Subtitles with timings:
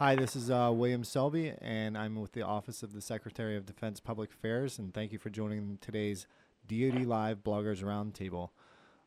[0.00, 3.66] Hi, this is uh, William Selby, and I'm with the Office of the Secretary of
[3.66, 6.26] Defense Public Affairs, and thank you for joining today's
[6.66, 8.48] DoD Live Bloggers Roundtable.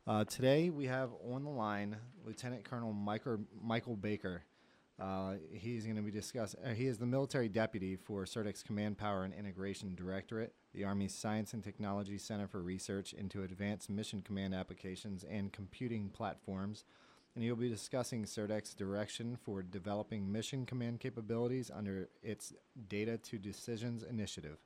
[0.05, 4.43] Uh, today we have on the line Lieutenant Colonel Michael, Michael Baker.
[5.01, 6.63] Uh, he's going to be discussing.
[6.63, 11.15] Uh, he is the military deputy for CERDEC Command Power and Integration Directorate, the Army's
[11.15, 16.83] Science and Technology Center for Research into Advanced Mission Command Applications and Computing Platforms
[17.35, 22.53] and he'll be discussing CERDEC's direction for developing mission command capabilities under its
[22.87, 24.57] Data to Decisions initiative.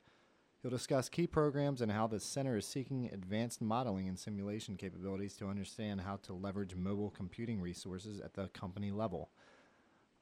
[0.61, 5.35] He'll discuss key programs and how the center is seeking advanced modeling and simulation capabilities
[5.37, 9.29] to understand how to leverage mobile computing resources at the company level.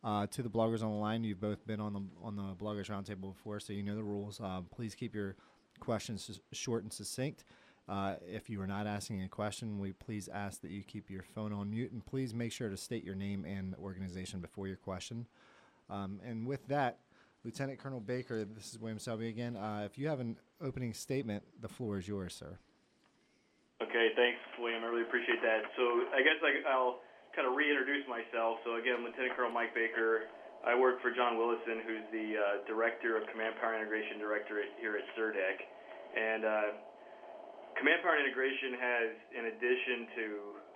[0.04, 2.90] Uh, to the bloggers on the line, you've both been on the on the bloggers
[2.92, 4.40] roundtable before, so you know the rules.
[4.40, 5.36] Uh, please keep your
[5.80, 7.44] questions short and succinct.
[7.88, 11.22] Uh, if you are not asking a question, we please ask that you keep your
[11.22, 14.78] phone on mute and please make sure to state your name and organization before your
[14.78, 15.28] question.
[15.90, 16.98] Um, and with that,
[17.44, 19.56] Lieutenant Colonel Baker, this is William Selby again.
[19.56, 22.58] Uh, if you have an opening statement, the floor is yours, sir.
[23.84, 24.82] Okay, thanks, William.
[24.84, 25.62] I really appreciate that.
[25.78, 27.06] So I guess I, will
[27.36, 28.66] kind of reintroduce myself.
[28.66, 30.26] So again, Lieutenant Colonel Mike Baker.
[30.66, 34.98] I work for John Willison, who's the uh, Director of Command Power Integration Directorate here
[34.98, 35.62] at CERDEC.
[36.18, 36.70] And uh,
[37.76, 40.26] Command Power Integration has, in addition to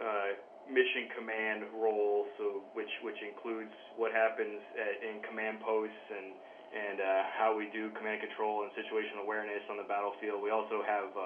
[0.04, 0.30] uh,
[0.68, 6.36] mission command role, so which which includes what happens at, in command posts and
[6.70, 10.44] and uh, how we do command control and situational awareness on the battlefield.
[10.44, 11.26] We also have uh,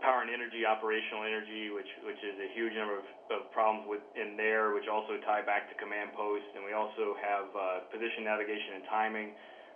[0.00, 4.38] power and energy, operational energy, which which is a huge number of, of problems within
[4.38, 6.48] there, which also tie back to command posts.
[6.54, 9.28] And we also have uh, position navigation and timing,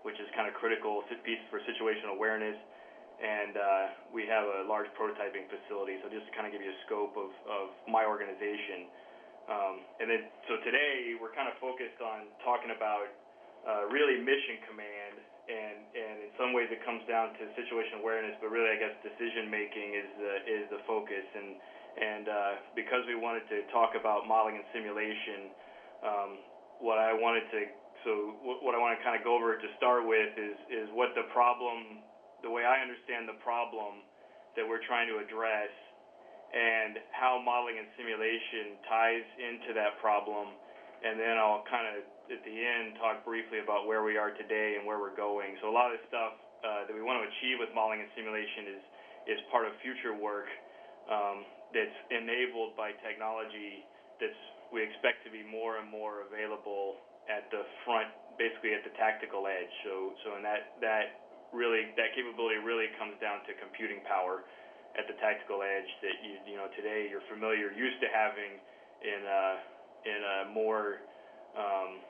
[0.06, 2.54] which is kind of critical piece for situational awareness
[3.18, 5.98] and uh, we have a large prototyping facility.
[6.02, 8.86] So just to kind of give you a scope of, of my organization.
[9.50, 13.10] Um, and then, so today we're kind of focused on talking about
[13.66, 18.36] uh, really mission command, and, and in some ways it comes down to situation awareness,
[18.38, 21.24] but really I guess decision making is the, is the focus.
[21.34, 21.58] And,
[21.98, 25.50] and uh, because we wanted to talk about modeling and simulation,
[26.06, 26.30] um,
[26.78, 27.60] what I wanted to
[28.06, 31.18] so what I want to kind of go over to start with is is what
[31.18, 32.06] the problem
[32.42, 34.06] the way I understand the problem
[34.56, 35.70] that we're trying to address
[36.48, 40.56] and how modeling and simulation ties into that problem.
[41.04, 44.80] And then I'll kind of, at the end, talk briefly about where we are today
[44.80, 45.54] and where we're going.
[45.60, 46.34] So a lot of the stuff
[46.64, 48.82] uh, that we want to achieve with modeling and simulation is,
[49.36, 50.50] is part of future work
[51.06, 53.84] um, that's enabled by technology
[54.18, 54.34] that's
[54.72, 59.48] we expect to be more and more available at the front, basically at the tactical
[59.48, 59.72] edge.
[59.84, 64.44] So, so in that, that really that capability really comes down to computing power
[64.96, 68.60] at the tactical edge that you you know today you're familiar used to having
[69.04, 69.44] in a
[70.04, 71.00] in a more
[71.56, 72.00] um,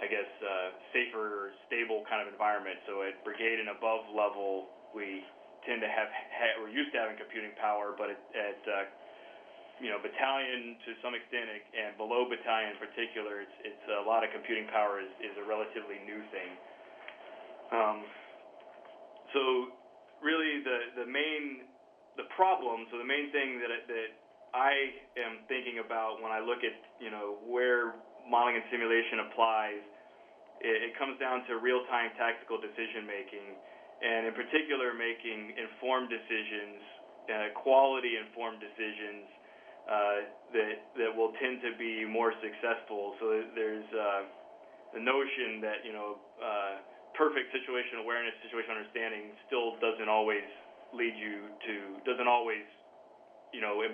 [0.00, 2.80] I guess uh, safer stable kind of environment.
[2.88, 5.24] So at brigade and above level we
[5.64, 8.84] tend to have ha- we're used to having computing power, but at, at uh,
[9.80, 14.26] you know battalion to some extent and below battalion in particular, it's it's a lot
[14.26, 16.50] of computing power is, is a relatively new thing.
[17.72, 18.04] Um,
[20.22, 21.66] really the the main
[22.16, 22.86] the problem.
[22.90, 24.10] So the main thing that that
[24.54, 26.72] I am thinking about when I look at
[27.02, 27.92] you know where
[28.28, 29.82] modeling and simulation applies,
[30.62, 33.58] it, comes down to real time tactical decision making,
[34.00, 36.78] and in particular making informed decisions,
[37.26, 39.26] uh, quality informed decisions.
[39.82, 40.22] Uh,
[40.54, 43.18] that that will tend to be more successful.
[43.18, 44.22] So there's uh,
[44.94, 46.22] the notion that you know
[47.14, 50.44] perfect situation awareness, situation understanding still doesn't always
[50.92, 51.74] lead you to,
[52.04, 52.64] doesn't always,
[53.52, 53.92] you know, it,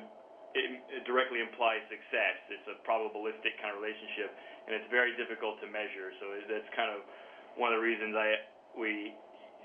[0.54, 2.38] it directly implies success.
[2.48, 4.32] It's a probabilistic kind of relationship,
[4.66, 6.10] and it's very difficult to measure.
[6.18, 7.04] So that's kind of
[7.60, 8.42] one of the reasons I
[8.78, 9.12] we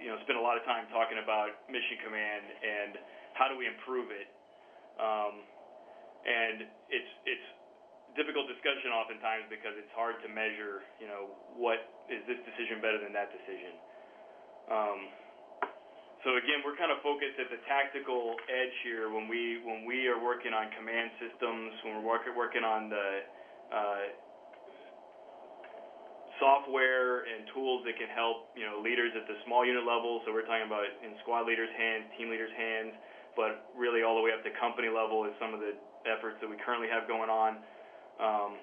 [0.01, 2.91] you know spend a lot of time talking about mission command and
[3.37, 4.29] how do we improve it.
[4.99, 5.45] Um,
[6.23, 7.47] and it's it's
[8.13, 13.01] difficult discussion oftentimes because it's hard to measure, you know, what is this decision better
[13.01, 13.73] than that decision.
[14.69, 14.99] Um,
[16.23, 20.07] so again, we're kind of focused at the tactical edge here when we when we
[20.07, 23.07] are working on command systems, when we're work, working on the
[23.67, 24.03] uh,
[26.39, 30.23] software and tools that can help you know leaders at the small unit level.
[30.23, 32.95] So we're talking about in squad leaders' hands, team leaders' hands,
[33.35, 35.75] but really all the way up to company level is some of the
[36.07, 37.59] efforts that we currently have going on.
[38.23, 38.55] Um,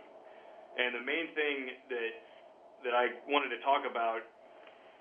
[0.81, 2.13] and the main thing that
[2.89, 4.25] that I wanted to talk about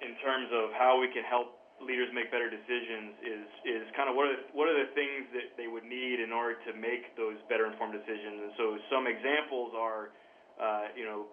[0.04, 4.20] in terms of how we can help leaders make better decisions is is kind of
[4.20, 7.16] what are the, what are the things that they would need in order to make
[7.16, 8.52] those better informed decisions.
[8.52, 10.12] And so some examples are,
[10.60, 11.32] uh, you know,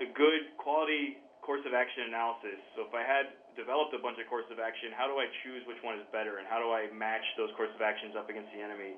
[0.00, 2.56] a good quality course of action analysis.
[2.76, 3.28] So if I had
[3.60, 6.40] developed a bunch of course of action, how do I choose which one is better,
[6.40, 8.96] and how do I match those course of actions up against the enemy?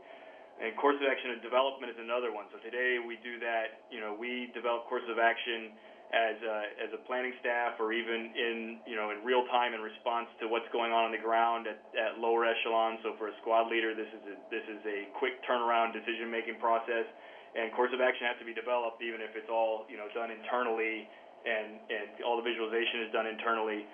[0.60, 2.44] And course of action and development is another one.
[2.52, 3.88] So today we do that.
[3.88, 5.72] You know, we develop course of action
[6.12, 9.80] as a, as a planning staff, or even in you know in real time in
[9.80, 13.00] response to what's going on on the ground at, lower echelon.
[13.00, 16.60] So for a squad leader, this is a, this is a quick turnaround decision making
[16.60, 17.08] process.
[17.56, 20.28] And course of action has to be developed, even if it's all you know done
[20.28, 21.08] internally
[21.48, 23.88] and and all the visualization is done internally.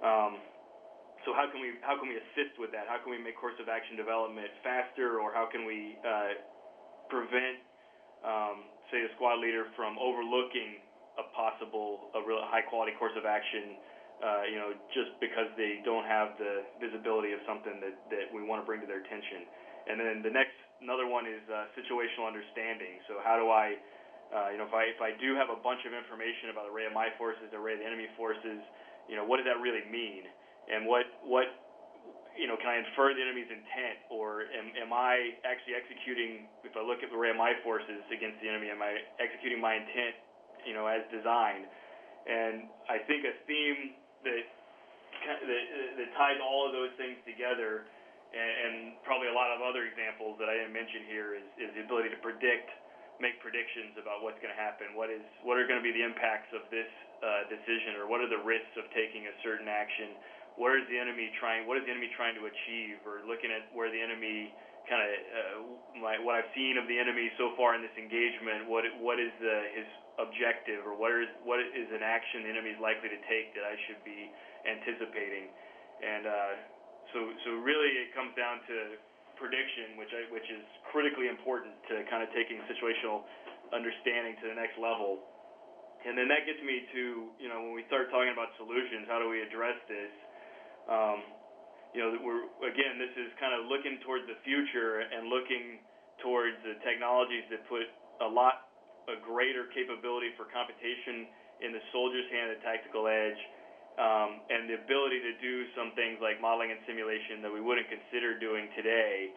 [0.00, 0.40] Um,
[1.26, 2.86] So how can we how can we assist with that?
[2.86, 6.38] How can we make course of action development faster, or how can we uh,
[7.10, 7.58] prevent,
[8.22, 10.78] um, say, a squad leader from overlooking
[11.18, 13.74] a possible a real high quality course of action?
[14.16, 18.46] Uh, you know, just because they don't have the visibility of something that that we
[18.46, 19.50] want to bring to their attention.
[19.90, 23.02] And then the next another one is uh, situational understanding.
[23.10, 23.74] So how do I
[24.30, 26.72] uh, you know, if I if I do have a bunch of information about the
[26.72, 28.62] array of my forces, the array of the enemy forces,
[29.10, 30.30] you know, what does that really mean?
[30.66, 31.46] And what what
[32.36, 36.46] you know, can I infer the enemy's intent, or am am I actually executing?
[36.62, 39.56] If I look at the array of my forces against the enemy, am I executing
[39.58, 40.20] my intent,
[40.68, 41.64] you know, as designed?
[42.28, 43.96] And I think a theme
[44.28, 44.44] that
[45.26, 45.62] that,
[45.96, 47.88] that ties all of those things together,
[48.36, 51.70] and, and probably a lot of other examples that I didn't mention here, is, is
[51.72, 52.68] the ability to predict
[53.16, 54.92] make predictions about what's going to happen.
[54.92, 56.88] What is what are going to be the impacts of this
[57.24, 60.12] uh, decision, or what are the risks of taking a certain action?
[60.56, 61.68] Where is the enemy trying?
[61.68, 63.04] What is the enemy trying to achieve?
[63.04, 64.52] Or looking at where the enemy
[64.88, 68.70] kind of uh, what I've seen of the enemy so far in this engagement.
[68.70, 72.72] What what is the, his objective, or what is what is an action the enemy
[72.72, 74.30] is likely to take that I should be
[74.64, 75.50] anticipating?
[76.00, 76.52] And uh,
[77.12, 78.76] so so really it comes down to
[79.36, 83.28] prediction, which I, which is critically important to kind of taking situational
[83.76, 85.20] understanding to the next level.
[86.06, 87.02] And then that gets me to
[87.42, 90.14] you know when we start talking about solutions, how do we address this?
[90.14, 90.75] Um, you know, we're
[92.66, 95.80] again, this is kind of looking towards the future and looking
[96.20, 97.88] towards the technologies that put
[98.20, 98.66] a lot
[99.06, 101.30] a greater capability for computation
[101.62, 103.38] in the soldier's hand at tactical edge
[103.96, 107.88] um, and the ability to do some things like modeling and simulation that we wouldn't
[107.88, 109.32] consider doing today,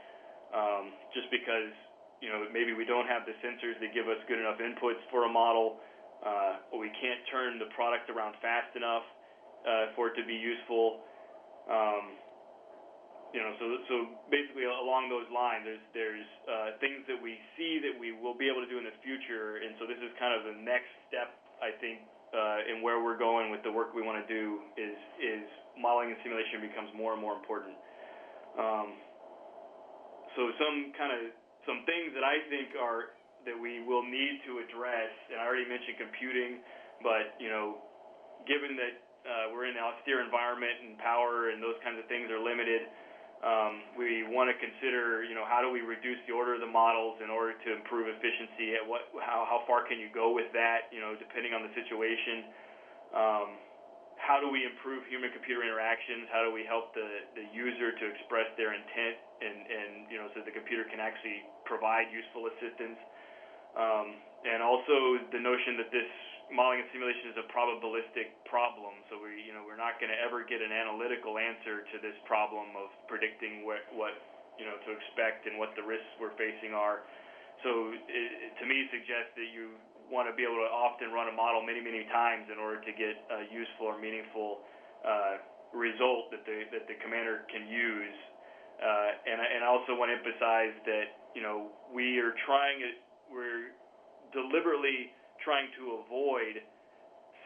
[0.51, 1.72] um, just because
[2.19, 5.24] you know maybe we don't have the sensors that give us good enough inputs for
[5.24, 5.80] a model,
[6.25, 9.07] uh, or we can't turn the product around fast enough
[9.63, 11.00] uh, for it to be useful.
[14.33, 18.50] Basically along those lines, there's there's uh, things that we see that we will be
[18.50, 21.33] able to do in the future, and so this is kind of the next step,
[21.62, 22.01] I think,
[22.33, 25.45] uh, and where we're going with the work we want to do is is
[25.77, 27.77] modeling and simulation becomes more and more important.
[28.57, 28.98] Um,
[30.38, 31.22] so some kind of
[31.65, 33.13] some things that I think are
[33.45, 36.65] that we will need to address, and I already mentioned computing,
[37.01, 37.81] but you know,
[38.45, 42.31] given that uh, we're in an austere environment and power and those kinds of things
[42.31, 42.88] are limited,
[43.39, 46.68] um, we want to consider, you know, how do we reduce the order of the
[46.68, 48.75] models in order to improve efficiency?
[48.75, 50.92] At what, how, how far can you go with that?
[50.92, 52.51] You know, depending on the situation.
[53.16, 53.50] Um,
[54.19, 56.27] how do we improve human-computer interactions?
[56.27, 60.27] How do we help the, the user to express their intent and, and you know,
[60.36, 63.00] so the computer can actually provide useful assistance?
[63.80, 66.12] Um, and also the notion that this
[66.50, 70.20] modeling and simulation is a probabilistic problem, so we, you know, we're not going to
[70.20, 74.18] ever get an analytical answer to this problem of predicting what, what,
[74.58, 77.06] you know, to expect and what the risks we're facing are.
[77.62, 79.77] So it, to me, suggests that you
[80.10, 82.94] want to be able to often run a model many, many times in order to
[82.98, 84.65] get a useful or meaningful
[85.06, 85.38] uh,
[85.72, 88.18] result that the that the commander can use.
[88.82, 92.98] Uh, and and I also want to emphasize that you know we are trying it,
[93.29, 93.75] we're
[94.34, 96.62] deliberately trying to avoid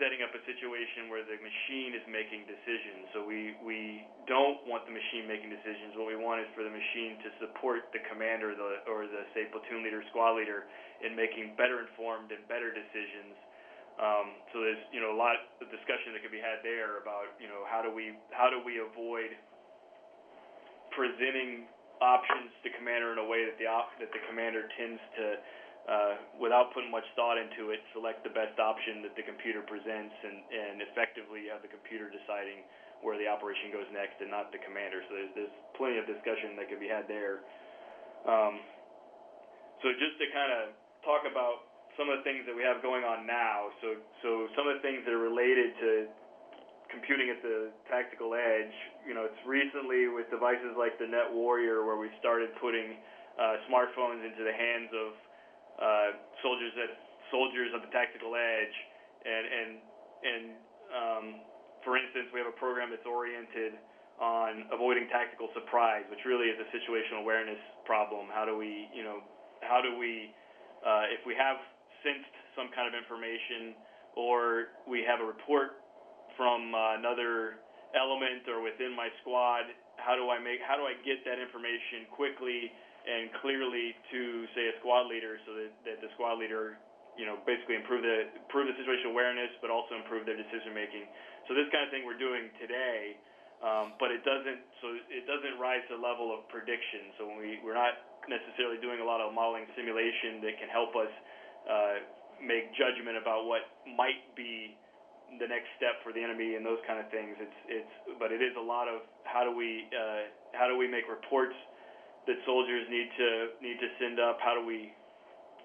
[0.01, 3.05] setting up a situation where the machine is making decisions.
[3.13, 5.93] So we, we don't want the machine making decisions.
[5.93, 9.21] What we want is for the machine to support the commander or the, or the
[9.37, 10.65] say platoon leader, squad leader
[11.05, 13.37] in making better informed and better decisions.
[14.01, 17.37] Um, so there's you know a lot of discussion that could be had there about
[17.37, 19.29] you know how do we how do we avoid
[20.97, 21.69] presenting
[22.01, 25.37] options to commander in a way that the op- that the commander tends to
[25.83, 30.15] uh, without putting much thought into it, select the best option that the computer presents
[30.23, 32.63] and, and effectively have the computer deciding
[33.03, 35.03] where the operation goes next and not the commander.
[35.11, 37.43] So there's, there's plenty of discussion that could be had there.
[38.23, 38.63] Um,
[39.83, 40.71] so just to kind of
[41.03, 41.67] talk about
[41.99, 43.69] some of the things that we have going on now.
[43.83, 45.89] So, so some of the things that are related to
[46.93, 48.71] computing at the tactical edge.
[49.01, 53.01] You know, it's recently with devices like the Net Warrior where we started putting
[53.35, 55.17] uh, smartphones into the hands of
[55.79, 56.91] uh, soldiers at
[57.31, 58.75] soldiers on the tactical edge,
[59.25, 59.69] and and
[60.23, 60.43] and
[60.93, 61.25] um,
[61.83, 63.75] for instance, we have a program that's oriented
[64.21, 68.29] on avoiding tactical surprise, which really is a situational awareness problem.
[68.31, 69.19] How do we, you know,
[69.61, 70.31] how do we,
[70.85, 71.57] uh, if we have
[72.05, 73.73] sensed some kind of information,
[74.15, 75.81] or we have a report
[76.37, 77.59] from uh, another
[77.97, 79.65] element or within my squad,
[79.97, 82.69] how do I make, how do I get that information quickly
[83.03, 84.21] and clearly to
[84.55, 86.79] say a squad leader, so that, that the squad leader,
[87.19, 91.05] you know, basically improve the improve the situational awareness, but also improve their decision making.
[91.47, 93.19] So this kind of thing we're doing today
[93.63, 97.15] um, but it doesn't so it doesn't rise to the level of prediction.
[97.15, 97.95] So when we we're not
[98.27, 101.13] necessarily doing a lot of modeling simulation that can help us
[101.63, 101.95] uh,
[102.43, 104.75] make judgment about what might be
[105.39, 107.39] the next step for the enemy and those kind of things.
[107.39, 110.91] It's it's but it is a lot of how do we uh, how do we
[110.91, 111.55] make reports
[112.27, 113.29] that soldiers need to
[113.61, 114.39] need to send up?
[114.39, 114.93] How do we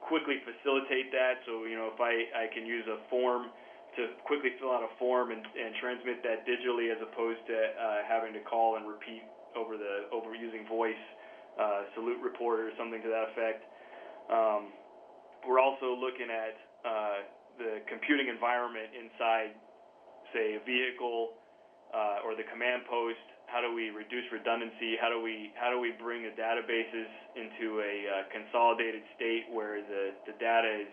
[0.00, 1.42] quickly facilitate that?
[1.46, 3.50] So you know if I I can use a form
[3.96, 8.06] to quickly fill out a form and, and transmit that digitally as opposed to uh,
[8.06, 9.24] having to call and repeat
[9.56, 11.00] over the over using voice
[11.58, 13.64] uh, salute report or something to that effect.
[14.30, 14.70] Um,
[15.46, 16.54] we're also looking at
[16.86, 17.18] uh,
[17.58, 19.50] the computing environment inside,
[20.30, 21.34] say, a vehicle
[21.90, 23.18] uh, or the command post.
[23.49, 25.00] How do we reduce redundancy?
[25.00, 29.81] How do we how do we bring the databases into a uh, consolidated state where
[29.81, 30.93] the, the data is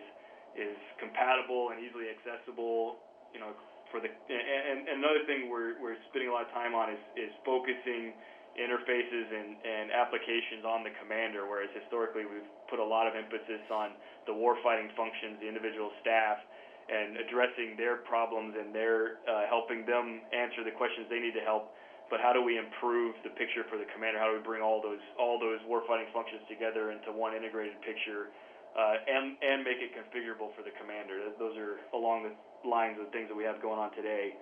[0.56, 2.96] is compatible and easily accessible.
[3.36, 3.52] You know,
[3.92, 7.02] for the and, and another thing we're we're spending a lot of time on is
[7.14, 8.16] is focusing
[8.56, 13.60] interfaces and, and applications on the commander, whereas historically we've put a lot of emphasis
[13.68, 13.92] on
[14.24, 16.40] the warfighting functions, the individual staff,
[16.88, 21.44] and addressing their problems and their uh, helping them answer the questions they need to
[21.44, 21.76] help.
[22.08, 24.22] But how do we improve the picture for the commander?
[24.22, 28.30] How do we bring all those all those warfighting functions together into one integrated picture
[28.76, 31.32] uh, and and make it configurable for the commander.
[31.38, 32.34] Those are along the
[32.68, 34.36] lines of things that we have going on today.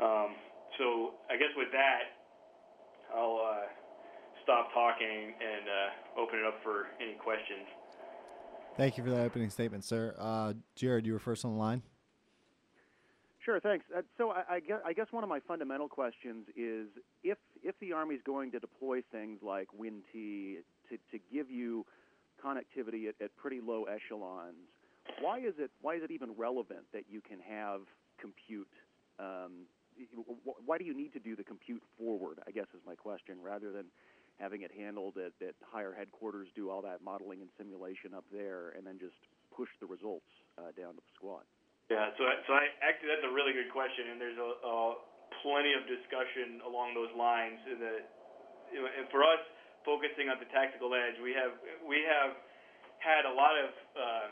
[0.00, 0.38] Um,
[0.78, 2.14] so I guess with that,
[3.14, 3.66] I'll uh,
[4.42, 7.66] stop talking and uh, open it up for any questions.
[8.76, 10.14] Thank you for that opening statement, sir.
[10.18, 11.82] Uh, Jared, you were first on the line.
[13.44, 13.84] Sure, thanks.
[13.94, 16.88] Uh, so I, I, guess, I, guess, one of my fundamental questions is
[17.22, 20.58] if if the Army is going to deploy things like WIN-T
[20.88, 21.84] to, to give you
[22.42, 24.56] connectivity at, at pretty low echelons,
[25.20, 27.80] why is it why is it even relevant that you can have
[28.18, 28.72] compute?
[29.18, 29.66] Um,
[30.64, 32.40] why do you need to do the compute forward?
[32.48, 33.84] I guess is my question, rather than
[34.40, 38.70] having it handled at, at higher headquarters, do all that modeling and simulation up there,
[38.76, 39.14] and then just
[39.54, 40.26] push the results
[40.58, 41.44] uh, down to the squad.
[41.92, 44.76] Yeah, so so I, actually that's a really good question, and there's a, a
[45.44, 47.60] plenty of discussion along those lines.
[47.68, 47.76] You
[48.80, 49.40] know, and for us,
[49.84, 51.52] focusing on the tactical edge, we have
[51.84, 52.32] we have
[53.04, 54.26] had a lot of uh,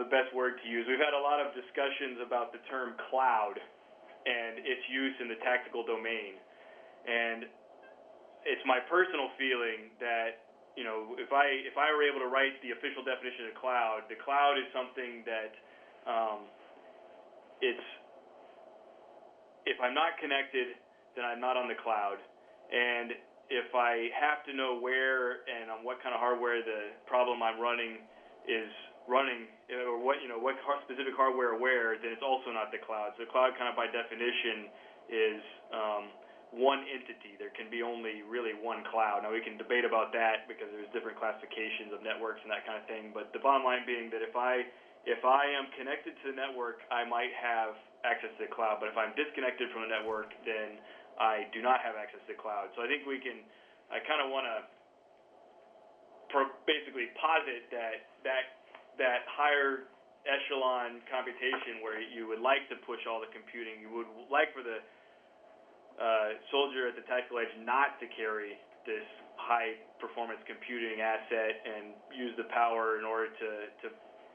[0.00, 0.88] the best word to use.
[0.88, 3.60] We've had a lot of discussions about the term cloud
[4.24, 6.40] and its use in the tactical domain,
[7.04, 7.44] and
[8.48, 10.40] it's my personal feeling that
[10.72, 14.08] you know if I if I were able to write the official definition of cloud,
[14.08, 15.52] the cloud is something that
[16.06, 16.48] um,
[17.60, 17.86] it's
[19.66, 20.74] if I'm not connected,
[21.14, 22.18] then I'm not on the cloud,
[22.72, 23.14] and
[23.52, 27.60] if I have to know where and on what kind of hardware the problem I'm
[27.60, 28.00] running
[28.48, 28.72] is
[29.06, 30.56] running, or what you know what
[30.88, 33.14] specific hardware where, then it's also not the cloud.
[33.14, 34.72] So the cloud, kind of by definition,
[35.10, 35.40] is
[35.70, 36.04] um,
[36.52, 37.36] one entity.
[37.40, 39.24] There can be only really one cloud.
[39.24, 42.76] Now we can debate about that because there's different classifications of networks and that kind
[42.76, 43.10] of thing.
[43.10, 44.68] But the bottom line being that if I
[45.04, 47.74] if I am connected to the network, I might have
[48.06, 48.78] access to the cloud.
[48.78, 50.78] But if I'm disconnected from the network, then
[51.18, 52.70] I do not have access to the cloud.
[52.78, 53.42] So I think we can,
[53.90, 54.56] I kind of want to
[56.30, 58.44] pro- basically posit that that
[58.96, 59.90] that higher
[60.22, 64.62] echelon computation where you would like to push all the computing, you would like for
[64.62, 64.78] the
[65.98, 68.54] uh, soldier at the tactical edge not to carry
[68.86, 69.04] this
[69.34, 73.50] high performance computing asset and use the power in order to,
[73.82, 73.86] to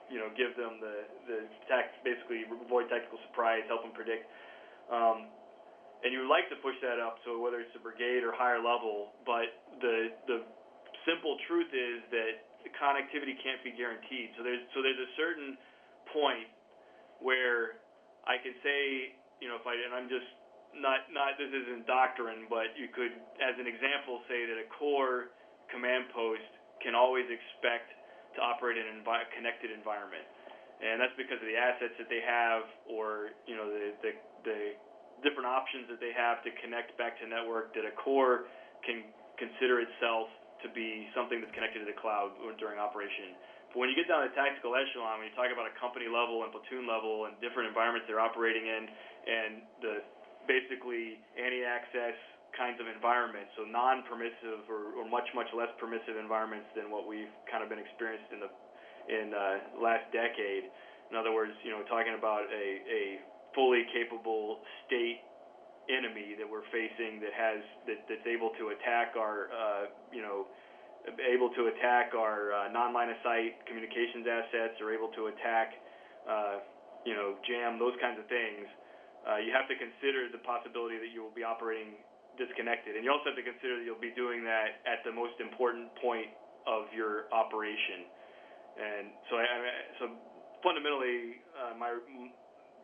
[0.08, 1.38] you know give them the the
[1.68, 4.28] tact basically avoid tactical surprise, help them predict.
[4.88, 5.28] Um,
[6.06, 8.62] and you would like to push that up, so whether it's a brigade or higher
[8.62, 9.50] level, but
[9.82, 10.38] the the
[11.04, 12.48] simple truth is that
[12.78, 14.36] connectivity can't be guaranteed.
[14.38, 15.58] So there's so there's a certain
[16.14, 16.48] point
[17.20, 17.82] where
[18.30, 20.28] I can say, you know, if I and I'm just
[20.78, 25.34] not not this isn't doctrine, but you could, as an example, say that a corps
[25.74, 26.46] command post
[26.84, 27.97] can always expect
[28.38, 30.24] to operate in an envi- connected environment,
[30.79, 34.12] and that's because of the assets that they have, or you know, the the,
[34.46, 34.60] the
[35.25, 38.46] different options that they have to connect back to network that a corps
[38.86, 39.01] can
[39.41, 40.29] consider itself
[40.62, 43.34] to be something that's connected to the cloud during Operation.
[43.70, 46.41] But when you get down to tactical echelon, when you talk about a company level
[46.41, 48.89] and platoon level and different environments they're operating in,
[49.25, 50.01] and the
[50.50, 52.17] basically anti-access
[52.58, 57.32] kinds of environments, so non-permissive or, or much much less permissive environments than what we've
[57.46, 58.50] kind of been experienced in the
[59.08, 60.68] in uh, last decade.
[61.08, 63.02] In other words, you know, talking about a, a
[63.56, 65.24] fully capable state
[65.88, 70.44] enemy that we're facing that has that, that's able to attack our uh, you know
[71.24, 75.80] able to attack our uh, non-line of sight communications assets or able to attack
[76.28, 76.60] uh,
[77.08, 78.68] you know jam those kinds of things
[79.24, 81.96] uh, you have to consider the possibility that you will be operating
[82.38, 82.96] disconnected.
[82.96, 85.89] And you also have to consider that you'll be doing that at the most important
[86.01, 86.29] point
[86.70, 88.08] of your operation.
[88.77, 89.60] And so I, I
[89.98, 90.06] so
[90.62, 91.98] fundamentally uh, my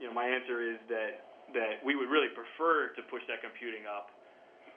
[0.01, 3.85] you know my answer is that that we would really prefer to push that computing
[3.85, 4.09] up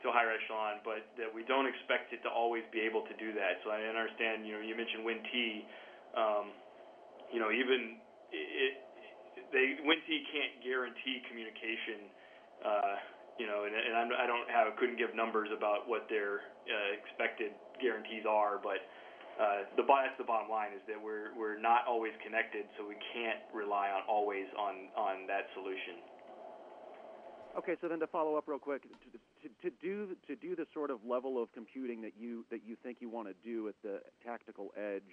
[0.05, 3.15] to a higher echelon, but that we don't expect it to always be able to
[3.17, 3.65] do that.
[3.65, 5.33] So I understand, you know, you mentioned WIN-T,
[6.13, 6.53] um,
[7.33, 7.97] you know, even
[8.29, 8.77] it,
[9.57, 12.13] they WIN-T can't guarantee communication,
[12.61, 12.95] uh,
[13.39, 16.97] you know, and, and I'm, I don't have couldn't give numbers about what their uh,
[16.97, 18.81] expected guarantees are, but
[19.37, 22.97] uh, the that's the bottom line is that we're we're not always connected, so we
[23.13, 26.01] can't rely on always on on that solution.
[27.59, 30.67] Okay, so then to follow up real quick, to, to, to do to do the
[30.73, 33.75] sort of level of computing that you that you think you want to do at
[33.83, 35.09] the tactical edge,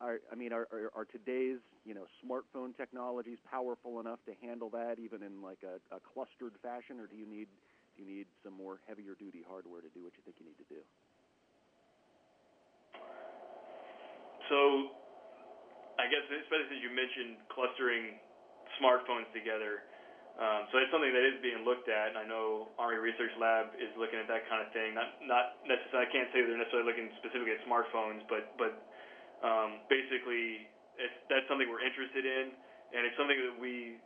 [0.00, 4.70] are, I mean, are, are, are today's you know smartphone technologies powerful enough to handle
[4.70, 7.48] that even in like a, a clustered fashion, or do you need
[7.96, 10.60] do you need some more heavier duty hardware to do what you think you need
[10.60, 10.80] to do?
[14.52, 14.58] So,
[15.98, 18.20] I guess especially since you mentioned clustering
[18.78, 19.82] smartphones together
[20.36, 23.72] um, so it's something that is being looked at, and I know Army Research Lab
[23.80, 24.92] is looking at that kind of thing.
[24.92, 26.04] Not not necessarily.
[26.04, 28.76] I can't say they're necessarily looking specifically at smartphones, but but
[29.44, 30.68] um, basically,
[31.28, 32.54] that's something we're interested in,
[32.96, 34.00] and it's something that we.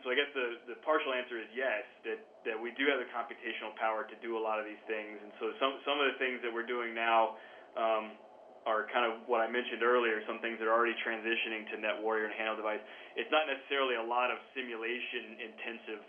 [0.00, 3.10] So I guess the the partial answer is yes, that that we do have the
[3.12, 6.16] computational power to do a lot of these things, and so some some of the
[6.16, 7.36] things that we're doing now.
[7.74, 8.16] Um,
[8.64, 12.00] are kind of what I mentioned earlier, some things that are already transitioning to Net
[12.00, 12.80] Warrior and handheld device.
[13.12, 16.00] It's not necessarily a lot of simulation intensive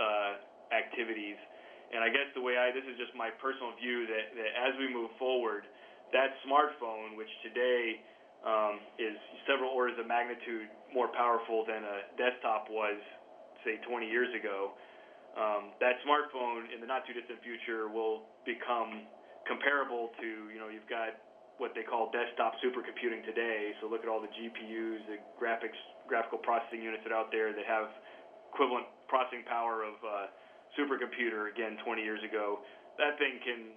[0.00, 0.40] uh,
[0.72, 1.36] activities.
[1.92, 4.72] And I guess the way I, this is just my personal view that, that as
[4.76, 5.64] we move forward,
[6.12, 8.00] that smartphone, which today
[8.46, 9.16] um, is
[9.46, 12.96] several orders of magnitude more powerful than a desktop was,
[13.64, 14.72] say, 20 years ago,
[15.36, 19.04] um, that smartphone in the not too distant future will become
[19.46, 21.14] comparable to, you know, you've got
[21.58, 23.74] what they call desktop supercomputing today.
[23.82, 27.52] So look at all the GPUs, the graphics, graphical processing units that are out there
[27.52, 27.90] that have
[28.54, 30.30] equivalent processing power of uh,
[30.78, 32.62] supercomputer again 20 years ago.
[32.96, 33.74] That thing can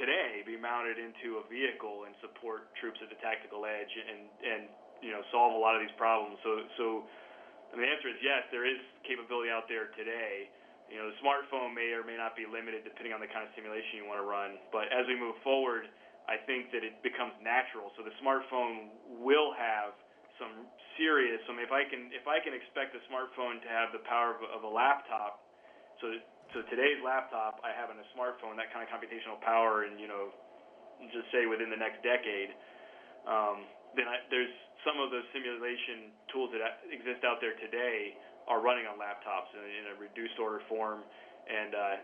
[0.00, 4.62] today be mounted into a vehicle and support troops at the tactical edge and and
[5.04, 6.40] you know solve a lot of these problems.
[6.40, 6.86] So so
[7.76, 10.48] the answer is yes, there is capability out there today.
[10.90, 13.54] You know, the smartphone may or may not be limited depending on the kind of
[13.54, 14.58] simulation you want to run.
[14.74, 15.86] But as we move forward,
[16.26, 17.94] I think that it becomes natural.
[17.94, 18.90] So the smartphone
[19.22, 19.94] will have
[20.34, 20.66] some
[20.98, 21.38] serious.
[21.46, 24.34] I mean, if I can if I can expect a smartphone to have the power
[24.34, 25.46] of, of a laptop,
[26.02, 26.10] so
[26.52, 30.10] so today's laptop I have in a smartphone that kind of computational power, and you
[30.10, 30.34] know,
[31.14, 32.50] just say within the next decade,
[33.24, 34.50] um, then I, there's
[34.82, 38.16] some of those simulation tools that exist out there today
[38.48, 41.06] are running on laptops in, in a reduced order form,
[41.46, 41.96] and uh,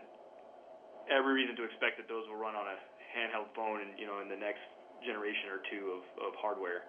[1.11, 2.77] every reason to expect that those will run on a
[3.11, 4.63] handheld phone in you know in the next
[5.03, 6.87] generation or two of, of hardware.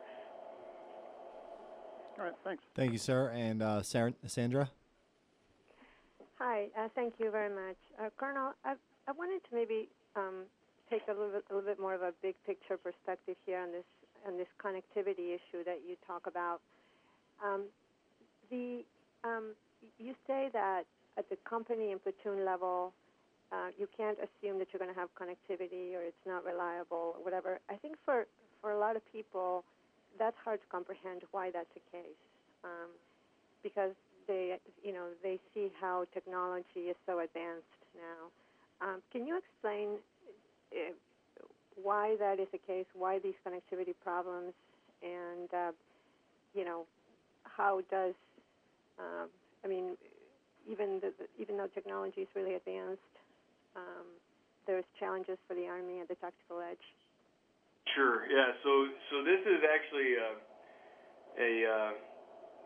[2.18, 2.64] All right, thanks.
[2.75, 3.31] Thank you, sir.
[3.31, 4.71] And uh, Sarah, Sandra.
[6.38, 8.55] Hi, uh, thank you very much, uh, Colonel.
[8.64, 10.46] I, I wanted to maybe um,
[10.88, 13.72] take a little bit, a little bit more of a big picture perspective here on
[13.72, 13.85] this
[14.22, 16.61] on this connectivity issue that you talk about.
[17.42, 17.66] Um,
[18.51, 18.87] the
[19.24, 19.59] um,
[19.98, 20.87] you say that
[21.18, 22.92] at the company and platoon level,
[23.51, 27.24] uh, you can't assume that you're going to have connectivity or it's not reliable or
[27.24, 27.59] whatever.
[27.68, 28.27] I think for,
[28.62, 29.64] for a lot of people,
[30.18, 32.18] that's hard to comprehend why that's the case.
[32.62, 32.94] Um,
[33.62, 33.94] because
[34.28, 38.86] they, you know, they see how technology is so advanced now.
[38.86, 39.96] Um, can you explain
[40.72, 40.92] uh,
[41.82, 42.86] why that is the case?
[42.94, 44.52] Why these connectivity problems,
[45.02, 45.72] and uh,
[46.54, 46.84] you know,
[47.44, 48.14] how does
[48.98, 49.28] um,
[49.64, 49.96] I mean,
[50.68, 53.14] even the, even though technology is really advanced,
[53.76, 54.06] um,
[54.66, 56.82] there's challenges for the Army at the tactical edge?
[57.94, 58.26] Sure.
[58.28, 58.52] Yeah.
[58.62, 58.70] So
[59.10, 60.30] so this is actually a,
[61.40, 61.92] a uh,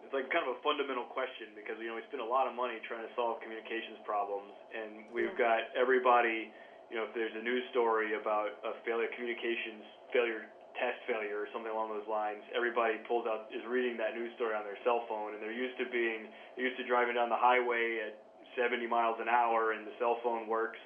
[0.02, 2.52] it's like kind of a fundamental question because you know we spend a lot of
[2.52, 6.50] money trying to solve communications problems, and we've got everybody.
[6.90, 9.80] You know, if there's a news story about a failure communications
[10.12, 10.44] failure
[10.76, 14.52] test failure or something along those lines, everybody pulls out is reading that news story
[14.52, 17.38] on their cell phone, and they're used to being they're used to driving down the
[17.38, 18.18] highway at
[18.58, 20.80] 70 miles an hour, and the cell phone works,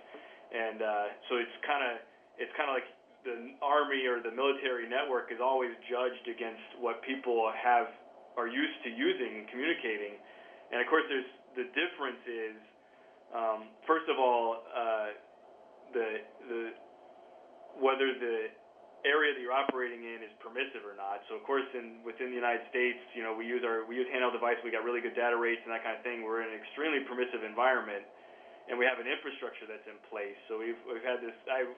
[0.55, 1.99] and uh, so it's kind of
[2.39, 2.87] it's kind of like
[3.27, 7.91] the army or the military network is always judged against what people have
[8.37, 10.21] are used to using and communicating,
[10.73, 12.57] and of course there's the difference is
[13.33, 15.11] um, first of all uh,
[15.93, 16.09] the
[16.49, 16.61] the
[17.81, 18.53] whether the
[19.05, 21.23] area that you're operating in is permissive or not.
[21.31, 24.09] So of course, in within the United States, you know, we use our we use
[24.11, 24.67] handheld devices.
[24.67, 26.27] We got really good data rates and that kind of thing.
[26.27, 28.03] We're in an extremely permissive environment,
[28.67, 30.37] and we have an infrastructure that's in place.
[30.51, 31.37] So we've we've had this.
[31.47, 31.71] I,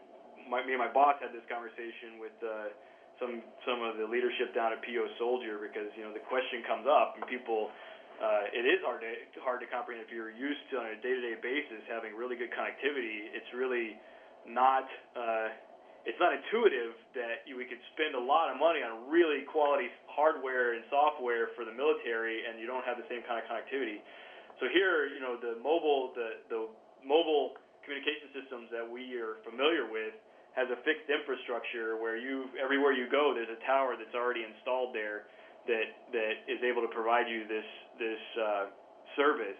[0.48, 2.72] my, me and my boss had this conversation with uh,
[3.20, 6.86] some some of the leadership down at PO Soldier because you know the question comes
[6.86, 7.70] up and people.
[8.18, 11.38] Uh, it is hard to hard to comprehend if you're used to on a day-to-day
[11.38, 13.30] basis having really good connectivity.
[13.30, 13.94] It's really
[14.42, 14.90] not.
[15.14, 15.54] Uh,
[16.06, 20.72] it's not intuitive that we could spend a lot of money on really quality hardware
[20.74, 24.02] and software for the military, and you don't have the same kind of connectivity.
[24.58, 26.60] So here, you know, the mobile the the
[27.06, 27.54] mobile
[27.86, 30.12] communication systems that we are familiar with
[30.58, 34.90] has a fixed infrastructure where you everywhere you go, there's a tower that's already installed
[34.90, 35.30] there
[35.70, 37.68] that that is able to provide you this
[38.02, 38.64] this uh,
[39.14, 39.58] service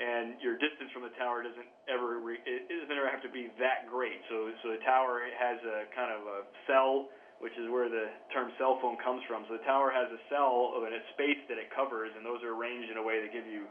[0.00, 3.52] and your distance from the tower doesn't ever re- it doesn't ever have to be
[3.60, 4.16] that great.
[4.32, 8.48] So so the tower has a kind of a cell, which is where the term
[8.56, 9.44] cell phone comes from.
[9.46, 12.56] So the tower has a cell of a space that it covers, and those are
[12.56, 13.68] arranged in a way that give you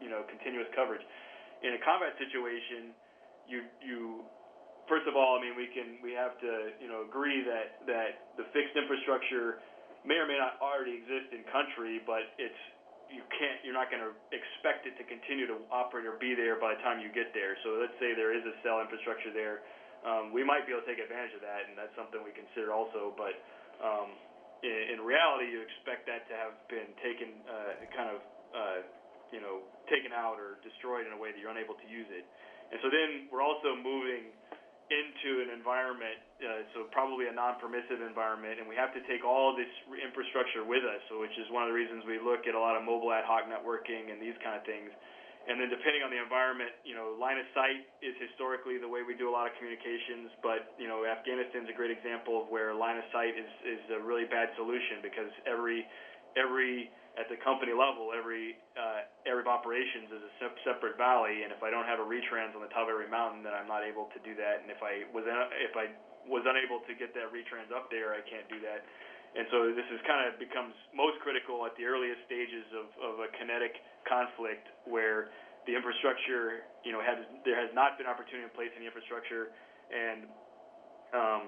[0.00, 1.04] you know continuous coverage.
[1.60, 2.96] In a combat situation,
[3.44, 4.24] you you
[4.92, 8.36] first of all, I mean we can we have to you know agree that that
[8.36, 9.64] the fixed infrastructure
[10.04, 12.60] may or may not already exist in country, but it's
[13.08, 16.60] you can't you're not going to expect it to continue to operate or be there
[16.60, 17.56] by the time you get there.
[17.64, 19.64] So let's say there is a cell infrastructure there,
[20.04, 22.74] um, we might be able to take advantage of that, and that's something we consider
[22.74, 23.14] also.
[23.14, 23.38] But
[23.80, 24.12] um,
[24.60, 28.18] in, in reality, you expect that to have been taken uh, kind of
[28.52, 28.78] uh,
[29.32, 32.28] you know taken out or destroyed in a way that you're unable to use it.
[32.74, 34.32] And so then we're also moving
[34.92, 39.56] into an environment, uh, so probably a non-permissive environment, and we have to take all
[39.56, 41.00] this infrastructure with us.
[41.08, 43.24] So, which is one of the reasons we look at a lot of mobile ad
[43.24, 44.92] hoc networking and these kind of things.
[45.42, 49.02] And then depending on the environment, you know, line of sight is historically the way
[49.02, 52.70] we do a lot of communications, but you know, Afghanistan's a great example of where
[52.70, 55.82] line of sight is is a really bad solution because every
[56.38, 61.44] every at the company level, every uh, area of operations is a se- separate valley,
[61.44, 63.68] and if I don't have a retrans on the top of every mountain, then I'm
[63.68, 64.64] not able to do that.
[64.64, 65.92] And if I was in, if I
[66.24, 68.88] was unable to get that retrans up there, I can't do that.
[69.36, 73.14] And so this is kind of becomes most critical at the earliest stages of, of
[73.24, 75.32] a kinetic conflict where
[75.64, 79.52] the infrastructure, you know, has there has not been opportunity in place the infrastructure,
[79.92, 80.24] and
[81.12, 81.42] um,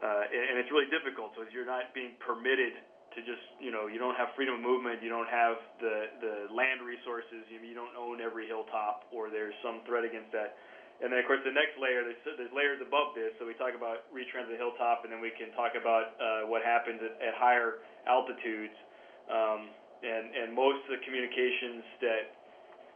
[0.00, 1.36] uh, and it's really difficult.
[1.36, 2.80] So you're not being permitted
[3.18, 6.34] to just you know you don't have freedom of movement, you don't have the the
[6.54, 10.54] land resources, you, you don't own every hilltop, or there's some threat against that.
[11.02, 13.34] And then of course the next layer, there's, there's layers above this.
[13.38, 16.62] So we talk about retrans the hilltop, and then we can talk about uh, what
[16.62, 18.74] happens at, at higher altitudes.
[19.26, 22.38] Um, and and most of the communications that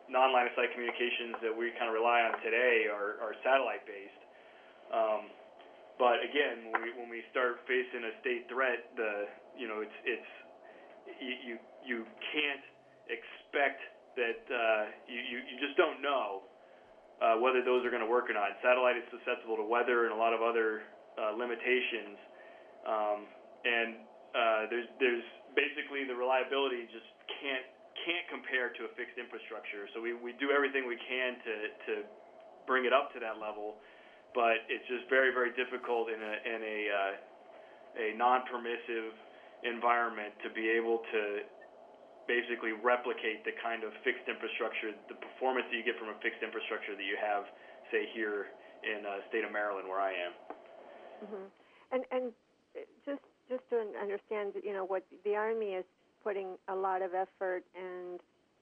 [0.06, 4.22] non-line of sight communications that we kind of rely on today are, are satellite based.
[4.92, 5.30] Um,
[5.98, 9.98] but again, when we when we start facing a state threat, the you know it's
[10.04, 10.30] it's
[11.20, 12.64] you you can't
[13.10, 13.82] expect
[14.16, 16.44] that uh, you, you just don't know
[17.22, 18.52] uh, whether those are going to work or not.
[18.60, 20.84] Satellite is susceptible to weather and a lot of other
[21.16, 22.18] uh, limitations,
[22.84, 23.18] um,
[23.64, 23.90] and
[24.34, 27.08] uh, there's there's basically the reliability just
[27.40, 27.66] can't
[28.04, 29.86] can't compare to a fixed infrastructure.
[29.94, 31.54] So we, we do everything we can to
[31.88, 31.92] to
[32.66, 33.78] bring it up to that level,
[34.34, 37.12] but it's just very very difficult in a in a uh,
[37.92, 39.12] a non-permissive
[39.62, 41.22] environment to be able to
[42.26, 46.42] basically replicate the kind of fixed infrastructure, the performance that you get from a fixed
[46.42, 47.46] infrastructure that you have,
[47.90, 50.32] say here in uh, state of Maryland where I am.
[51.26, 51.46] Mm-hmm.
[51.92, 52.24] And and
[53.04, 55.84] just just to understand, you know, what the Army is
[56.22, 58.20] putting a lot of effort and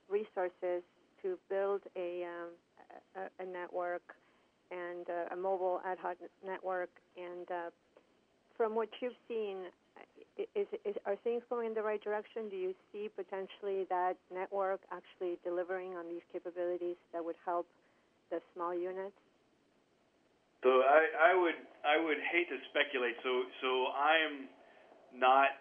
[0.08, 0.82] resources
[1.22, 2.50] to build a um,
[3.16, 4.02] a, a network
[4.70, 6.90] and uh, a mobile ad hoc network.
[7.16, 7.70] And uh,
[8.56, 9.58] from what you've seen,
[10.38, 12.48] is, is, are things going in the right direction?
[12.48, 17.66] Do you see potentially that network actually delivering on these capabilities that would help
[18.30, 19.16] the small units?
[20.62, 23.16] So I, I would I would hate to speculate.
[23.24, 24.48] So so I'm
[25.16, 25.56] not.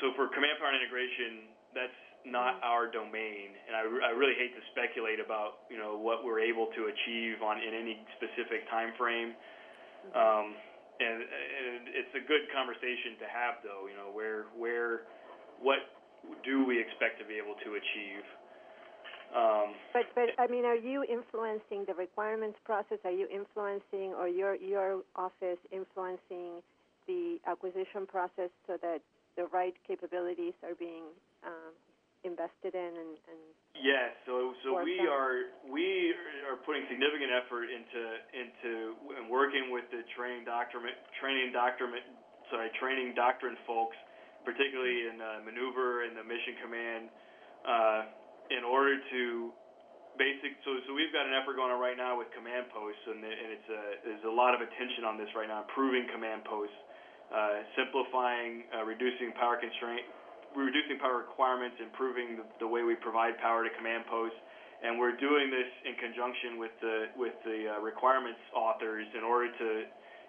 [0.00, 2.68] So for command power integration, that's not mm-hmm.
[2.68, 6.68] our domain, and I, I really hate to speculate about you know what we're able
[6.76, 9.32] to achieve on in any specific time frame.
[9.32, 10.20] Mm-hmm.
[10.20, 10.46] Um,
[11.00, 13.88] and and it's a good conversation to have though.
[13.88, 15.08] You know, where where
[15.60, 15.80] what
[16.44, 18.24] do we expect to be able to achieve?
[19.32, 22.98] Um, but but I mean, are you influencing the requirements process?
[23.04, 26.60] Are you influencing, or your your office influencing
[27.06, 29.00] the acquisition process so that
[29.36, 31.04] the right capabilities are being
[31.46, 31.72] um,
[32.22, 33.42] invested in and, and
[33.74, 35.10] yes so so we on?
[35.10, 36.14] are we
[36.46, 40.86] are putting significant effort into into and working with the training doctrine
[41.18, 41.90] training doctrine
[42.46, 43.98] sorry training doctrine folks
[44.46, 47.10] particularly in uh, maneuver and the mission command
[47.66, 48.00] uh,
[48.54, 49.50] in order to
[50.14, 53.18] basic so so we've got an effort going on right now with command posts and,
[53.18, 56.78] and it's a, there's a lot of attention on this right now improving command posts
[57.34, 60.06] uh, simplifying uh, reducing power constraint
[60.54, 64.38] reducing power requirements, improving the, the way we provide power to command posts,
[64.82, 69.48] and we're doing this in conjunction with the with the uh, requirements authors in order
[69.50, 69.68] to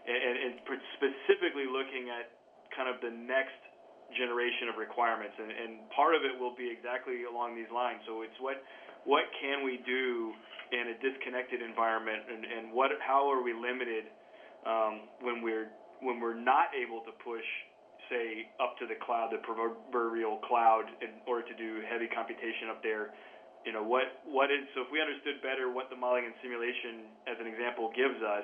[0.06, 0.54] and, and
[1.00, 2.38] specifically looking at
[2.76, 3.58] kind of the next
[4.14, 7.98] generation of requirements and, and part of it will be exactly along these lines.
[8.06, 8.62] So it's what
[9.10, 10.32] what can we do
[10.70, 14.06] in a disconnected environment and, and what how are we limited
[14.70, 15.74] um, when we're
[16.06, 17.48] when we're not able to push
[18.10, 22.84] say, up to the cloud, the proverbial cloud, in order to do heavy computation up
[22.84, 23.14] there.
[23.64, 27.08] You know, what, what is, so if we understood better what the modeling and simulation,
[27.28, 28.44] as an example, gives us,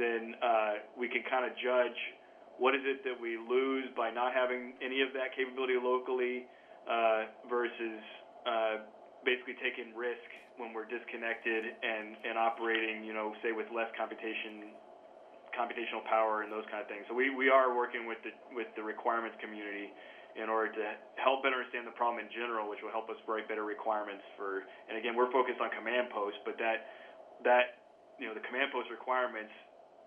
[0.00, 1.96] then uh, we can kind of judge
[2.56, 6.48] what is it that we lose by not having any of that capability locally
[6.88, 8.00] uh, versus
[8.48, 8.80] uh,
[9.24, 10.24] basically taking risk
[10.56, 14.72] when we're disconnected and, and operating, you know, say with less computation
[15.56, 17.08] computational power and those kind of things.
[17.08, 19.90] So we, we are working with the with the requirements community
[20.36, 20.84] in order to
[21.16, 24.68] help better understand the problem in general, which will help us write better requirements for.
[24.86, 26.92] And again, we're focused on command posts, but that
[27.42, 27.80] that
[28.20, 29.52] you know the command post requirements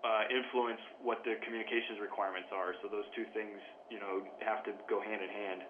[0.06, 2.78] uh, influence what the communications requirements are.
[2.80, 3.58] So those two things
[3.90, 5.60] you know have to go hand in hand.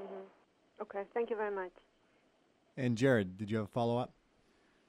[0.00, 0.24] Mm-hmm.
[0.88, 1.72] Okay, thank you very much.
[2.76, 4.12] And Jared, did you have a follow up?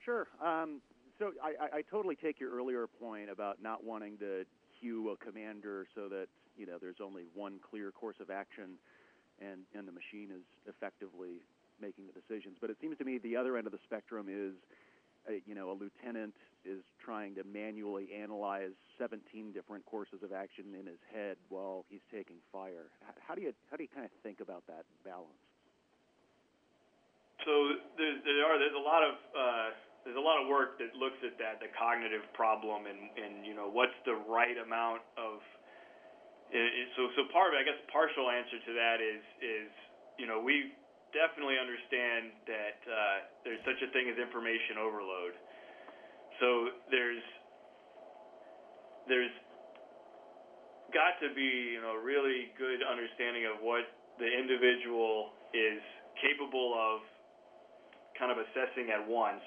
[0.06, 0.28] Sure.
[0.40, 0.82] Um,
[1.20, 4.46] so I, I totally take your earlier point about not wanting to
[4.80, 6.28] cue a commander so that
[6.58, 8.80] you know there's only one clear course of action,
[9.40, 11.44] and and the machine is effectively
[11.82, 12.58] making the decisions.
[12.60, 14.56] But it seems to me the other end of the spectrum is,
[15.28, 20.76] uh, you know, a lieutenant is trying to manually analyze 17 different courses of action
[20.80, 22.92] in his head while he's taking fire.
[23.28, 25.36] How do you how do you kind of think about that balance?
[27.44, 27.52] So
[28.00, 29.70] there, there are there's a lot of uh,
[30.04, 33.54] there's a lot of work that looks at that, the cognitive problem, and and you
[33.54, 35.44] know what's the right amount of.
[36.96, 39.70] So so part of it, I guess, partial answer to that is is
[40.18, 40.74] you know we
[41.12, 45.34] definitely understand that uh, there's such a thing as information overload.
[46.40, 46.48] So
[46.90, 47.26] there's
[49.12, 49.36] there's
[50.96, 53.84] got to be you know really good understanding of what
[54.18, 55.84] the individual is
[56.24, 57.04] capable of
[58.18, 59.44] kind of assessing at once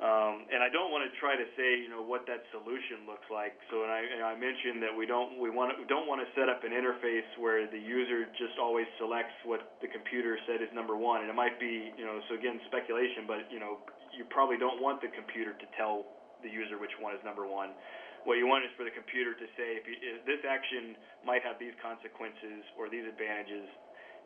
[0.00, 3.28] um, and I don't want to try to say, you know, what that solution looks
[3.28, 3.52] like.
[3.68, 6.28] So, and I, and I mentioned that we don't we want we don't want to
[6.32, 10.72] set up an interface where the user just always selects what the computer said is
[10.72, 11.20] number one.
[11.20, 13.84] And it might be, you know, so again speculation, but you know,
[14.16, 16.08] you probably don't want the computer to tell
[16.40, 17.76] the user which one is number one.
[18.24, 20.96] What you want is for the computer to say if, you, if this action
[21.28, 23.68] might have these consequences or these advantages,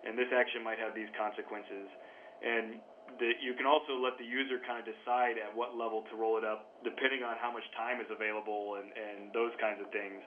[0.06, 1.90] and this action might have these consequences,
[2.42, 2.78] and
[3.20, 6.36] that you can also let the user kind of decide at what level to roll
[6.36, 10.18] it up, depending on how much time is available and, and those kinds of things.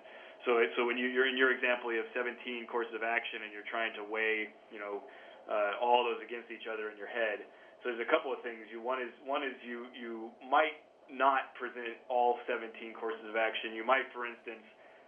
[0.48, 2.38] So, it, so when you, you're in your example, you have 17
[2.72, 5.04] courses of action, and you're trying to weigh, you know,
[5.50, 7.44] uh, all those against each other in your head.
[7.82, 8.68] So there's a couple of things.
[8.72, 10.76] You one is one is you you might
[11.08, 13.72] not present all 17 courses of action.
[13.72, 14.66] You might, for instance,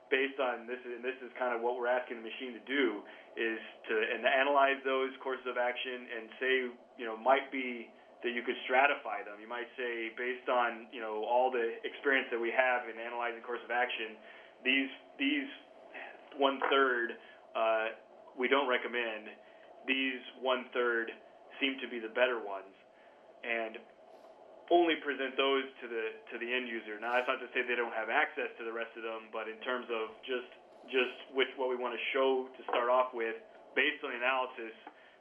[0.08, 3.04] based on this, and this is kind of what we're asking the machine to do,
[3.36, 6.56] is to and analyze those courses of action and say
[7.00, 7.88] you know, might be
[8.22, 9.40] that you could stratify them.
[9.40, 13.40] You might say, based on you know all the experience that we have in analyzing
[13.42, 14.20] course of action,
[14.68, 15.48] these these
[16.36, 17.16] one third
[17.56, 17.96] uh,
[18.36, 19.32] we don't recommend.
[19.88, 21.16] These one third
[21.64, 22.76] seem to be the better ones,
[23.48, 23.80] and
[24.70, 27.00] only present those to the to the end user.
[27.00, 29.48] Now that's not to say they don't have access to the rest of them, but
[29.48, 30.52] in terms of just
[30.92, 33.38] just with what we want to show to start off with,
[33.78, 34.74] based on the analysis,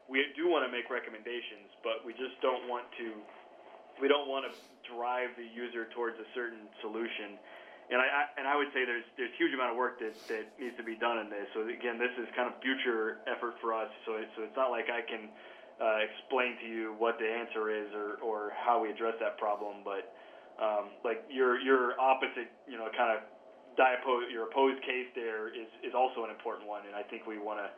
[0.08, 3.12] we do want to make recommendations, but we just don't want to
[4.00, 4.52] we don't want to
[4.88, 7.36] drive the user towards a certain solution.
[7.92, 10.48] And I, I and I would say there's there's huge amount of work that, that
[10.56, 11.48] needs to be done in this.
[11.52, 13.88] So again, this is kind of future effort for us.
[14.08, 15.28] So it, so it's not like I can
[15.80, 19.84] uh, explain to you what the answer is or, or how we address that problem.
[19.84, 20.12] But
[20.60, 23.24] um, like your your opposite, you know, kind of
[23.76, 27.38] diopose, your opposed case there is is also an important one, and I think we
[27.40, 27.68] want to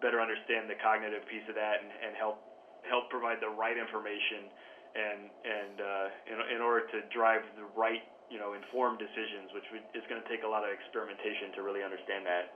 [0.00, 2.40] better understand the cognitive piece of that and, and help
[2.88, 4.48] help provide the right information
[4.96, 9.68] and and uh, in, in order to drive the right you know informed decisions, which
[9.94, 12.50] is going to take a lot of experimentation to really understand that.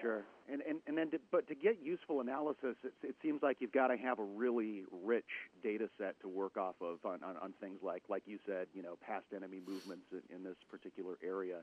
[0.00, 0.24] Sure.
[0.50, 3.72] And, and, and then, to, but to get useful analysis, it, it seems like you've
[3.72, 5.30] got to have a really rich
[5.62, 8.82] data set to work off of on, on, on things like, like you said, you
[8.82, 11.58] know, past enemy movements in, in this particular area.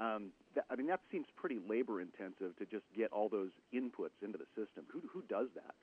[0.00, 4.16] Um, that, I mean, that seems pretty labor intensive to just get all those inputs
[4.24, 4.88] into the system.
[4.88, 5.76] Who, who does that?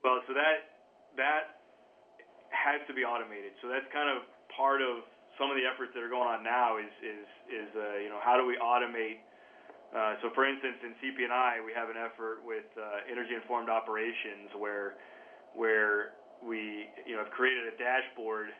[0.00, 0.86] Well, so that
[1.18, 1.66] that
[2.54, 3.58] has to be automated.
[3.60, 4.22] So that's kind of
[4.54, 5.02] part of
[5.34, 6.78] some of the efforts that are going on now.
[6.78, 9.26] Is is is uh, you know how do we automate
[9.94, 14.98] uh, so, for instance, in CP&I, we have an effort with uh, energy-informed operations where
[15.54, 18.50] where we you know have created a dashboard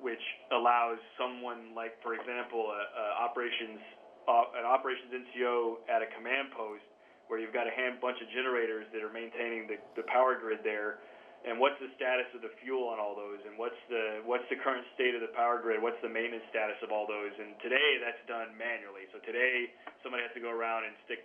[0.00, 3.80] which allows someone like, for example, a, a operations
[4.24, 6.84] uh, an operations NCO at a command post
[7.28, 10.64] where you've got a hand bunch of generators that are maintaining the, the power grid
[10.64, 11.04] there
[11.44, 14.56] and what's the status of the fuel on all those, and what's the what's the
[14.56, 17.36] current state of the power grid, what's the maintenance status of all those.
[17.36, 19.04] And today that's done manually.
[19.12, 19.68] So today
[20.00, 21.20] somebody has to go around and stick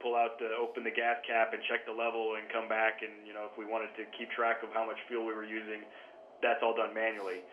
[0.00, 3.12] pull out the open the gas cap and check the level and come back and
[3.28, 5.84] you know if we wanted to keep track of how much fuel we were using,
[6.40, 7.44] that's all done manually.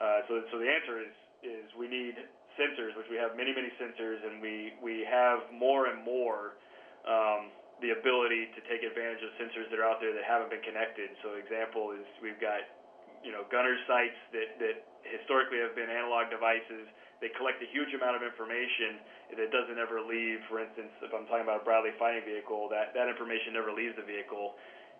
[0.00, 2.14] Uh, so so the answer is is we need
[2.54, 6.56] sensors, which we have many many sensors, and we we have more and more.
[7.02, 7.50] Um,
[7.82, 11.10] the ability to take advantage of sensors that are out there that haven't been connected.
[11.18, 12.62] So example is we've got
[13.26, 16.86] you know gunner sights that that historically have been analog devices.
[17.18, 18.98] They collect a huge amount of information
[19.38, 20.42] that doesn't ever leave.
[20.50, 23.94] For instance, if I'm talking about a Bradley fighting vehicle, that that information never leaves
[23.98, 24.54] the vehicle.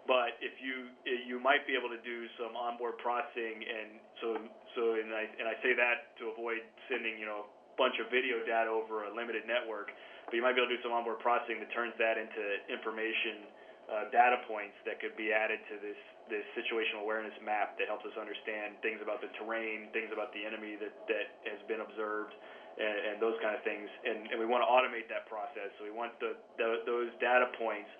[0.06, 3.88] But if you you might be able to do some onboard processing, and
[4.18, 4.28] so
[4.74, 8.10] so and I and I say that to avoid sending you know a bunch of
[8.10, 9.94] video data over a limited network
[10.32, 13.44] but you might be able to do some onboard processing that turns that into information
[13.90, 15.98] uh, data points that could be added to this
[16.30, 20.40] this situational awareness map that helps us understand things about the terrain, things about the
[20.40, 22.32] enemy that that has been observed,
[22.78, 23.90] and, and those kind of things.
[24.06, 25.68] And, and we want to automate that process.
[25.76, 27.90] So we want the, the those data points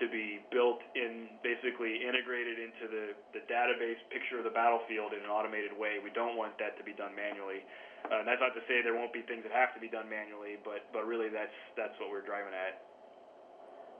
[0.00, 3.04] to be built in, basically integrated into the
[3.36, 6.00] the database picture of the battlefield in an automated way.
[6.02, 7.62] We don't want that to be done manually.
[8.08, 10.56] Uh, that's not to say there won't be things that have to be done manually,
[10.64, 12.90] but but really that's that's what we're driving at.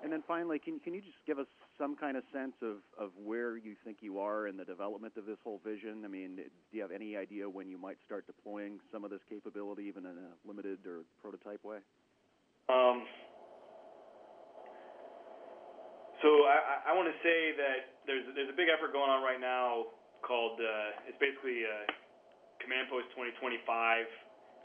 [0.02, 3.12] And then finally, can can you just give us some kind of sense of of
[3.20, 6.02] where you think you are in the development of this whole vision?
[6.04, 9.20] I mean, do you have any idea when you might start deploying some of this
[9.28, 11.78] capability, even in a limited or prototype way?
[12.70, 13.04] Um,
[16.20, 19.40] so I, I want to say that there's there's a big effort going on right
[19.40, 19.88] now
[20.20, 21.88] called uh, it's basically uh,
[22.60, 23.56] Command Post 2025,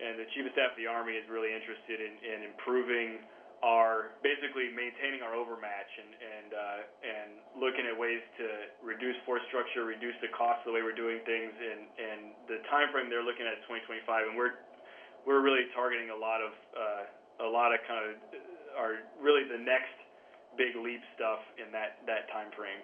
[0.03, 3.23] and the Chief of Staff of the Army is really interested in, in improving
[3.63, 8.45] our basically maintaining our overmatch and and uh, and looking at ways to
[8.83, 12.19] reduce force structure, reduce the cost of the way we're doing things, and and
[12.51, 14.59] the time frame they're looking at is 2025, and we're
[15.23, 18.19] we're really targeting a lot of uh, a lot of kind of
[18.75, 19.95] our really the next
[20.57, 22.81] big leap stuff in that that time frame.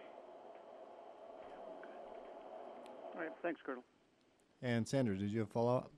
[3.16, 3.84] All right, thanks, Colonel.
[4.62, 5.92] And Sandra, did you have follow up?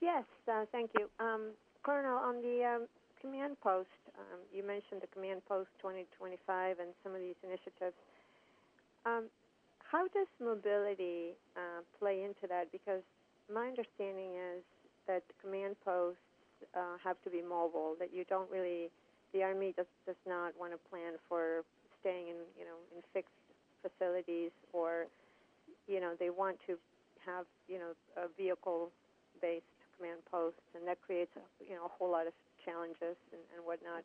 [0.00, 1.08] Yes, uh, thank you.
[1.18, 1.50] Um,
[1.82, 2.86] Colonel, on the um,
[3.20, 7.96] command post, um, you mentioned the command post 2025 and some of these initiatives.
[9.06, 9.24] Um,
[9.90, 12.70] how does mobility uh, play into that?
[12.70, 13.02] Because
[13.52, 14.62] my understanding is
[15.06, 16.20] that command posts
[16.76, 17.96] uh, have to be mobile.
[17.98, 18.90] That you don't really,
[19.32, 21.64] the Army does does not want to plan for
[22.00, 23.34] staying in you know in fixed
[23.82, 25.06] facilities or
[25.86, 26.76] you know they want to
[27.24, 29.64] have you know a vehicle-based
[29.96, 32.32] command post, and that creates a, you know a whole lot of
[32.64, 34.02] challenges and, and whatnot.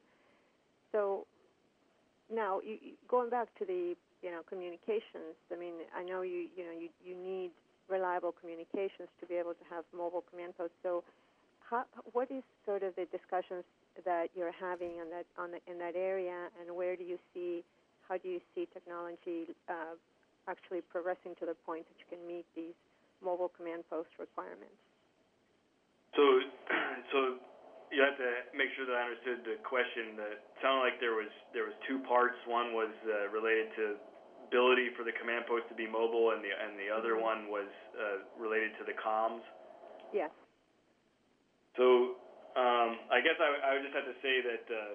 [0.91, 1.25] So
[2.31, 6.63] now, you, going back to the you know communications, I mean, I know you you
[6.65, 7.51] know you you need
[7.89, 10.75] reliable communications to be able to have mobile command posts.
[10.81, 11.03] So,
[11.73, 13.65] how, what is sort of the discussions
[14.05, 17.65] that you're having on that on the, in that area, and where do you see
[18.07, 19.97] how do you see technology uh,
[20.47, 22.77] actually progressing to the point that you can meet these
[23.23, 24.77] mobile command post requirements.
[26.13, 26.21] So,
[27.11, 27.19] so
[27.89, 30.19] you have to make sure that I understood the question.
[30.19, 32.37] That sounded like there was there was two parts.
[32.45, 33.83] One was uh, related to
[34.45, 37.33] ability for the command post to be mobile, and the and the other mm-hmm.
[37.33, 39.41] one was uh, related to the comms.
[40.13, 40.29] Yes.
[41.77, 42.19] So,
[42.53, 44.93] um, I guess I, I would just have to say that uh,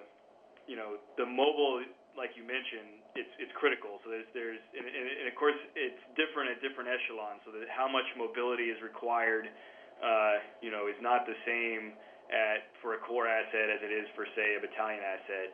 [0.63, 1.83] you know the mobile,
[2.15, 3.99] like you mentioned, it's it's critical.
[4.05, 7.43] So there's there's and, and, of course it's different at different echelons.
[7.43, 9.51] So that how much mobility is required,
[9.99, 11.97] uh, you know, is not the same
[12.31, 15.49] at for a corps asset as it is for say a battalion asset.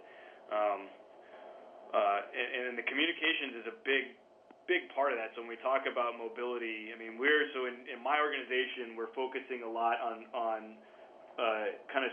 [0.51, 0.81] Um,
[1.95, 4.13] uh, and, and the communications is a big
[4.67, 5.33] big part of that.
[5.33, 9.13] So when we talk about mobility, I mean we're so in, in my organization we're
[9.17, 10.59] focusing a lot on on
[11.91, 12.11] kind of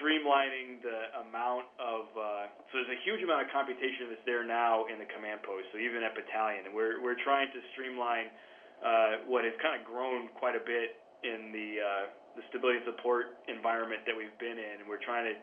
[0.00, 4.88] streamlining the amount of uh, so there's a huge amount of computation that's there now
[4.88, 5.68] in the command post.
[5.70, 8.32] So even at battalion, and we're we're trying to streamline
[8.80, 12.04] uh, what has kind of grown quite a bit in the uh,
[12.40, 14.80] the stability and support environment that we've been in.
[14.80, 15.36] And we're trying to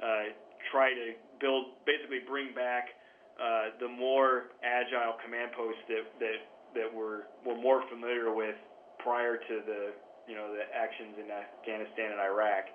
[0.00, 0.26] uh,
[0.72, 1.06] try to
[1.36, 2.96] build basically bring back
[3.36, 6.40] uh, the more agile command posts that that
[6.72, 8.56] that we're we're more familiar with
[8.96, 9.92] prior to the
[10.28, 12.68] you know the actions in Afghanistan and Iraq.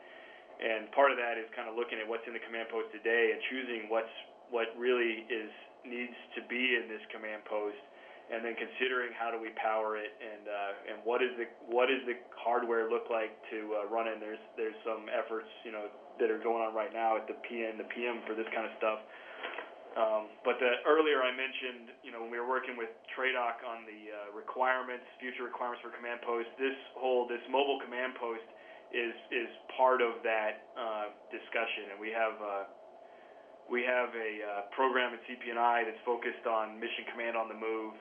[0.56, 3.36] And part of that is kind of looking at what's in the command post today
[3.36, 4.12] and choosing what's
[4.48, 5.52] what really is
[5.84, 7.78] needs to be in this command post,
[8.34, 11.92] and then considering how do we power it and uh, and what is the what
[11.92, 14.18] does the hardware look like to uh, run in.
[14.24, 17.78] There's there's some efforts you know that are going on right now at the PN
[17.78, 19.04] the PM for this kind of stuff.
[19.96, 24.02] Um, but earlier I mentioned, you know, when we were working with TRADOC on the
[24.12, 28.44] uh, requirements, future requirements for command post, this whole this mobile command post
[28.92, 29.48] is is
[29.80, 32.68] part of that uh, discussion, and we have uh,
[33.72, 37.96] we have a program at CP&I that's focused on mission command on the move,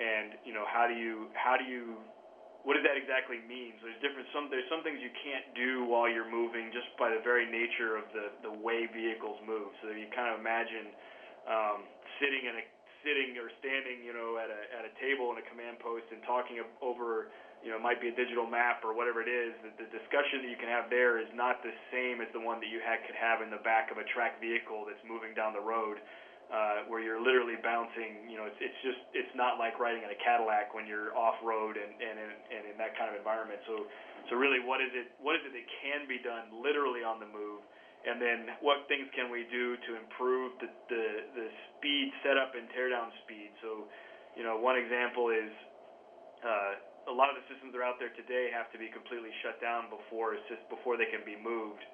[0.00, 2.00] and you know how do you how do you
[2.64, 3.78] what does that exactly mean?
[3.78, 7.12] So there's different some there's some things you can't do while you're moving just by
[7.12, 9.70] the very nature of the the way vehicles move.
[9.84, 10.96] So you kind of imagine
[11.46, 11.86] um,
[12.20, 12.64] sitting in a
[13.06, 16.22] sitting or standing, you know, at a at a table in a command post and
[16.26, 17.30] talking over
[17.64, 20.50] you know, might be a digital map or whatever it is, the, the discussion that
[20.50, 23.16] you can have there is not the same as the one that you had, could
[23.16, 25.98] have in the back of a tracked vehicle that's moving down the road,
[26.46, 28.28] uh, where you're literally bouncing.
[28.30, 31.34] You know, it's, it's just it's not like riding in a Cadillac when you're off
[31.42, 33.58] road and and in, and in that kind of environment.
[33.66, 33.88] So
[34.30, 35.10] so really, what is it?
[35.18, 37.66] What is it that can be done literally on the move?
[38.04, 42.68] And then what things can we do to improve the the, the speed setup and
[42.76, 43.50] teardown speed?
[43.62, 43.88] So,
[44.36, 45.52] you know, one example is.
[46.44, 49.30] Uh, a lot of the systems that are out there today have to be completely
[49.38, 50.34] shut down before
[50.66, 51.86] before they can be moved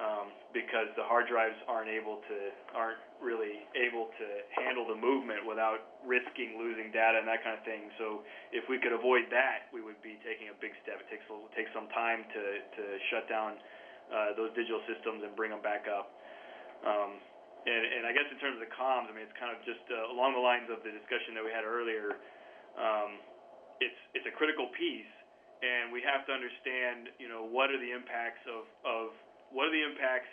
[0.00, 2.38] um, because the hard drives aren't able to
[2.72, 4.26] aren't really able to
[4.56, 7.92] handle the movement without risking losing data and that kind of thing.
[8.00, 8.24] So
[8.54, 11.02] if we could avoid that, we would be taking a big step.
[11.04, 12.82] It takes a, it takes some time to to
[13.12, 13.60] shut down
[14.12, 16.12] uh, those digital systems and bring them back up.
[16.84, 17.18] Um,
[17.64, 19.82] and, and I guess in terms of the comms, I mean, it's kind of just
[19.88, 22.18] uh, along the lines of the discussion that we had earlier.
[22.74, 23.22] Um,
[23.78, 25.10] it's it's a critical piece,
[25.62, 29.14] and we have to understand, you know, what are the impacts of of
[29.54, 30.30] what are the impacts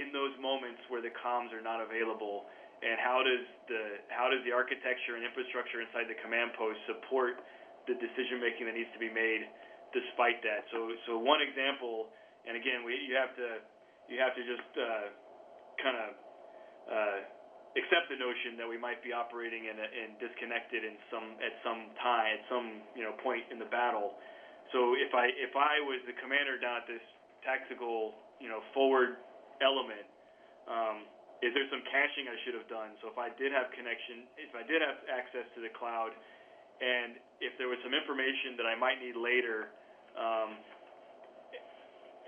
[0.00, 2.48] in those moments where the comms are not available,
[2.80, 7.44] and how does the how does the architecture and infrastructure inside the command post support
[7.84, 9.44] the decision making that needs to be made
[9.92, 10.64] despite that.
[10.72, 12.08] So so one example,
[12.46, 13.62] and again, we you have to
[14.10, 15.06] you have to just uh,
[15.78, 16.08] kind of
[16.90, 17.18] uh,
[17.78, 21.54] accept the notion that we might be operating in, a, in disconnected in some at
[21.62, 22.66] some time at some
[22.98, 24.18] you know point in the battle.
[24.74, 27.04] So if I if I was the commander down at this
[27.46, 29.22] tactical you know forward
[29.62, 30.06] element,
[30.66, 31.06] um,
[31.42, 32.94] is there some caching I should have done?
[33.02, 36.14] So if I did have connection, if I did have access to the cloud,
[36.82, 39.74] and if there was some information that I might need later,
[40.18, 40.58] um,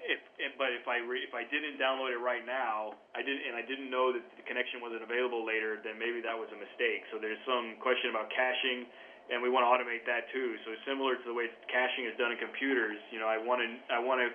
[0.04, 3.44] if, if but if I re, if I didn't download it right now, I didn't
[3.48, 6.58] and I didn't know that the connection wasn't available later, then maybe that was a
[6.60, 7.08] mistake.
[7.08, 8.84] So there's some question about caching,
[9.32, 10.60] and we want to automate that too.
[10.68, 13.68] So similar to the way caching is done in computers, you know, I want to
[13.88, 14.28] I want to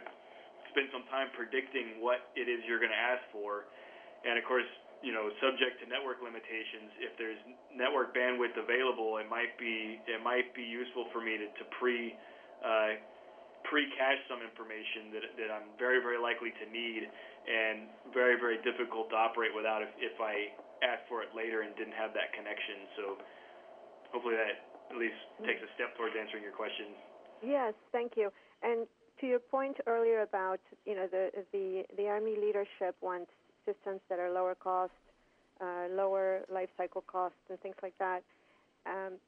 [0.74, 3.70] spend some time predicting what it is you're going to ask for,
[4.26, 4.68] and of course,
[5.06, 6.92] you know, subject to network limitations.
[7.00, 7.40] If there's
[7.72, 12.18] network bandwidth available, it might be it might be useful for me to to pre
[12.66, 13.00] uh,
[13.64, 17.10] pre-cache some information that, that I'm very, very likely to need
[17.48, 20.54] and very, very difficult to operate without if, if I
[20.86, 22.88] asked for it later and didn't have that connection.
[22.96, 23.04] So
[24.12, 26.96] hopefully that at least takes a step towards answering your question.
[27.44, 28.32] Yes, thank you.
[28.64, 28.88] And
[29.22, 33.32] to your point earlier about, you know, the, the, the Army leadership wants
[33.66, 34.94] systems that are lower cost,
[35.62, 38.24] uh, lower life cycle costs, and things like that.
[38.86, 39.20] Um,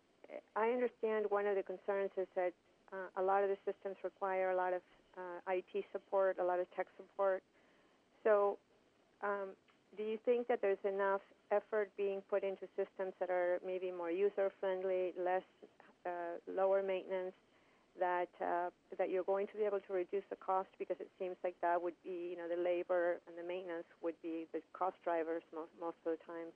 [0.55, 2.53] I understand one of the concerns is that
[2.93, 4.81] uh, a lot of the systems require a lot of
[5.17, 7.43] uh, IT support, a lot of tech support.
[8.23, 8.57] So,
[9.23, 9.49] um,
[9.97, 11.21] do you think that there's enough
[11.51, 15.43] effort being put into systems that are maybe more user friendly, less
[16.05, 17.33] uh, lower maintenance,
[17.99, 21.35] that uh, that you're going to be able to reduce the cost because it seems
[21.43, 24.95] like that would be you know the labor and the maintenance would be the cost
[25.03, 26.47] drivers most most of the time.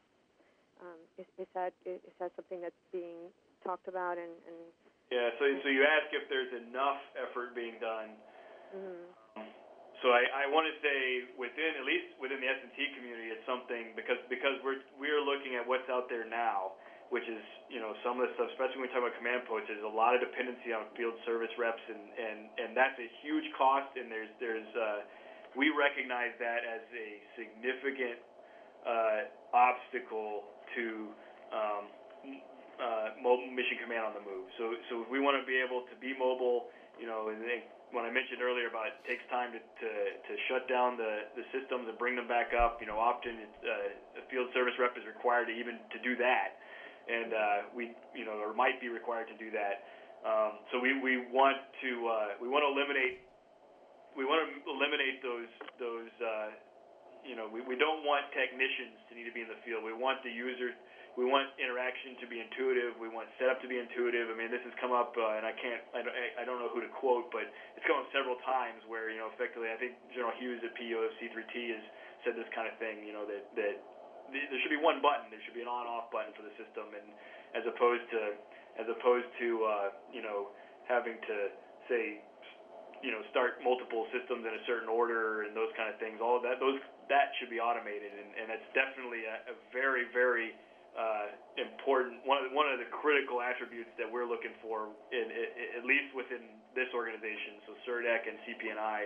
[0.80, 3.32] Um, is, is that is that something that's being
[3.64, 4.60] talked about and, and
[5.12, 5.30] yeah.
[5.38, 8.14] So so you ask if there's enough effort being done.
[8.74, 9.16] Mm-hmm.
[9.36, 13.46] So so I, I want to say within at least within the S&T community, it's
[13.50, 16.78] something because because we're we're looking at what's out there now,
[17.10, 17.42] which is
[17.74, 19.90] you know some of the stuff, especially when we talk about command posts, there's a
[19.90, 24.12] lot of dependency on field service reps, and and and that's a huge cost, and
[24.14, 25.10] there's there's uh,
[25.58, 28.20] we recognize that as a significant
[28.86, 30.46] uh, obstacle
[30.78, 31.10] to
[31.50, 31.84] um,
[32.80, 34.48] uh, mobile mission command on the move.
[34.60, 37.40] So so if we want to be able to be mobile, you know, and
[37.96, 41.48] when I mentioned earlier about it takes time to, to, to shut down the, the
[41.56, 45.00] systems and bring them back up, you know, often it's, uh, a field service rep
[45.00, 46.60] is required to even to do that,
[47.08, 49.88] and uh, we, you know, or might be required to do that.
[50.26, 53.22] Um, so we, we want to uh, we want to eliminate
[54.18, 56.50] we want to eliminate those those uh,
[57.22, 59.86] you know we, we don't want technicians to need to be in the field.
[59.86, 60.74] We want the user
[61.16, 63.00] we want interaction to be intuitive.
[63.00, 64.28] We want setup to be intuitive.
[64.28, 66.68] I mean, this has come up, uh, and I can't, I don't, I don't know
[66.68, 67.48] who to quote, but
[67.80, 71.08] it's come up several times where, you know, effectively, I think General Hughes at PEO
[71.08, 71.84] of C3T has
[72.28, 73.76] said this kind of thing, you know, that that
[74.28, 75.32] there should be one button.
[75.32, 77.08] There should be an on-off button for the system, and
[77.56, 78.36] as opposed to,
[78.76, 80.52] as opposed to, uh, you know,
[80.90, 81.38] having to
[81.88, 82.20] say,
[83.00, 86.20] you know, start multiple systems in a certain order and those kind of things.
[86.20, 90.10] All of that, those that should be automated, and, and it's definitely a, a very,
[90.10, 90.58] very
[91.60, 95.48] important one of the, one of the critical attributes that we're looking for, in, in,
[95.80, 97.60] at least within this organization.
[97.68, 99.00] So CERDEC and CP&I,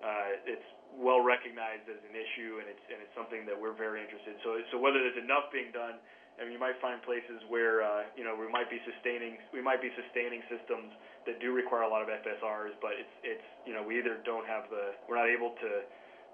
[0.00, 4.00] uh, it's well recognized as an issue, and it's and it's something that we're very
[4.00, 4.36] interested.
[4.36, 4.40] In.
[4.44, 6.00] So so whether there's enough being done.
[6.36, 9.64] I mean, you might find places where uh, you know we might be sustaining we
[9.64, 10.92] might be sustaining systems
[11.24, 14.44] that do require a lot of FSRs, but it's it's you know we either don't
[14.44, 15.80] have the we're not able to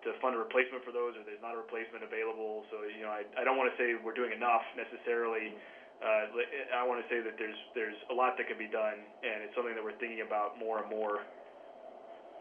[0.05, 2.67] to fund a replacement for those, or there's not a replacement available.
[2.71, 5.55] So you know, I, I don't want to say we're doing enough necessarily.
[6.03, 6.35] Uh,
[6.75, 9.55] I want to say that there's there's a lot that can be done, and it's
[9.55, 11.23] something that we're thinking about more and more.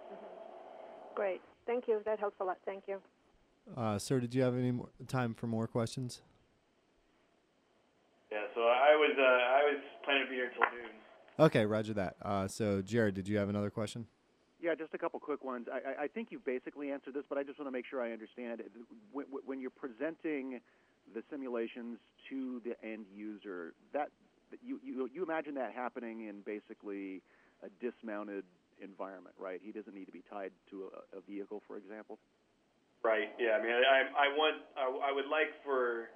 [0.09, 1.13] Mm-hmm.
[1.13, 2.01] Great, thank you.
[2.05, 2.57] That helps a lot.
[2.65, 2.97] Thank you.
[3.77, 6.21] Uh, sir, did you have any more time for more questions?
[8.31, 10.91] Yeah, so I was uh, I was planning to be here until noon.
[11.39, 12.15] Okay, Roger that.
[12.21, 14.07] Uh, so Jared, did you have another question?
[14.61, 15.65] Yeah, just a couple quick ones.
[15.71, 18.11] I, I think you've basically answered this, but I just want to make sure I
[18.13, 18.61] understand.
[19.11, 20.61] When, when you're presenting
[21.15, 21.97] the simulations
[22.29, 24.09] to the end user, that
[24.61, 27.23] you, you you imagine that happening in basically
[27.63, 28.43] a dismounted
[28.83, 29.59] environment, right?
[29.63, 32.19] He doesn't need to be tied to a, a vehicle, for example.
[33.03, 33.33] Right.
[33.39, 33.57] Yeah.
[33.57, 36.13] I mean, I I want I, I would like for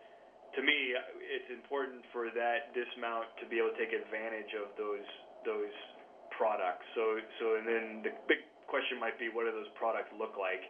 [0.54, 0.94] to me
[1.26, 5.08] it's important for that dismount to be able to take advantage of those
[5.42, 5.74] those
[6.36, 6.86] products.
[6.94, 10.62] So, so and then the big question might be, what do those products look like?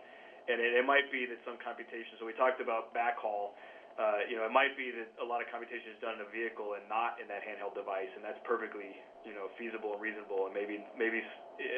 [0.46, 2.22] And it, it might be that some computation.
[2.22, 3.58] So we talked about backhaul.
[3.96, 6.30] Uh, you know, it might be that a lot of computation is done in a
[6.30, 8.92] vehicle and not in that handheld device, and that's perfectly,
[9.24, 10.52] you know, feasible and reasonable.
[10.52, 11.24] And maybe, maybe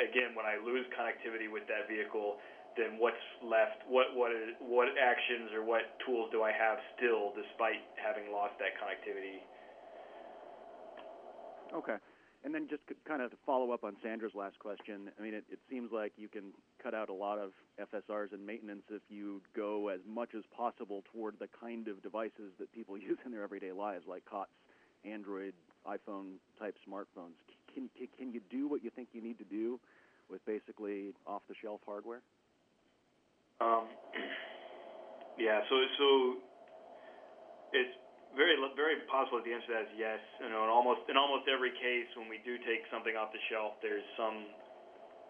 [0.01, 2.41] again, when I lose connectivity with that vehicle,
[2.73, 3.85] then what's left?
[3.85, 8.57] What what is, what actions or what tools do I have still, despite having lost
[8.65, 9.45] that connectivity?
[11.69, 12.01] Okay.
[12.47, 15.43] And then just kind of to follow up on Sandra's last question, I mean, it,
[15.51, 19.41] it seems like you can cut out a lot of FSRs and maintenance if you
[19.53, 23.43] go as much as possible toward the kind of devices that people use in their
[23.43, 24.53] everyday lives, like COTS,
[25.03, 27.35] Android, iPhone type smartphones.
[27.73, 29.77] Can, can, can you do what you think you need to do
[30.29, 32.21] with basically off the shelf hardware?
[33.59, 33.87] Um,
[35.37, 36.33] yeah, so so
[37.73, 38.06] it's
[38.37, 40.21] very very possible that the answer to that is yes.
[40.39, 43.41] You know, in almost in almost every case when we do take something off the
[43.49, 44.45] shelf, there's some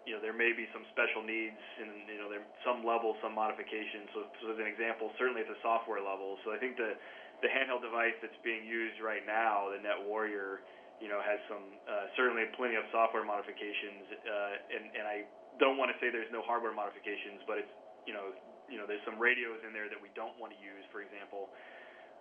[0.03, 3.33] you know there may be some special needs and you know there some level some
[3.33, 4.11] modifications.
[4.11, 6.35] So, so as an example, certainly at the software level.
[6.43, 6.99] So I think the
[7.39, 10.65] the handheld device that's being used right now, the Net Warrior,
[10.97, 15.17] you know, has some uh, certainly plenty of software modifications, uh, and and I
[15.63, 18.35] don't want to say there's no hardware modifications, but it's you know
[18.67, 21.51] you know there's some radios in there that we don't want to use, for example.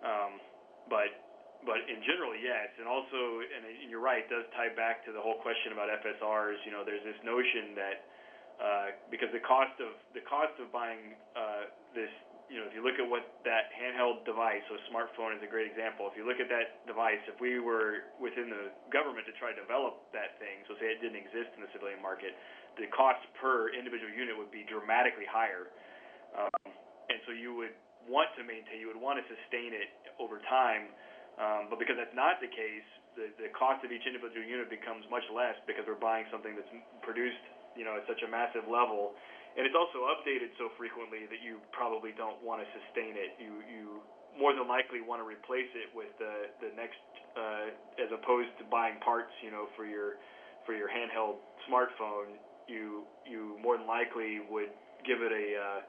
[0.05, 0.37] Um,
[0.89, 1.27] but
[1.65, 5.19] but in general, yes, and also, and you're right, it does tie back to the
[5.19, 6.63] whole question about FSRs.
[6.63, 7.97] You know, there's this notion that
[8.57, 12.09] uh, because the cost of the cost of buying uh, this,
[12.47, 15.67] you know, if you look at what that handheld device, so smartphone is a great
[15.67, 16.07] example.
[16.07, 19.59] If you look at that device, if we were within the government to try to
[19.59, 22.37] develop that thing, so say it didn't exist in the civilian market,
[22.79, 25.69] the cost per individual unit would be dramatically higher,
[26.33, 26.71] um,
[27.11, 27.75] and so you would
[28.07, 30.89] want to maintain, you would want to sustain it over time.
[31.37, 35.05] Um, but because that's not the case, the, the cost of each individual unit becomes
[35.13, 36.69] much less because we're buying something that's
[37.05, 37.41] produced,
[37.77, 39.13] you know, at such a massive level,
[39.57, 43.33] and it's also updated so frequently that you probably don't want to sustain it.
[43.41, 43.83] You you
[44.37, 47.01] more than likely want to replace it with the the next,
[47.33, 50.21] uh, as opposed to buying parts, you know, for your
[50.69, 52.37] for your handheld smartphone.
[52.69, 54.69] You you more than likely would
[55.01, 55.79] give it a uh,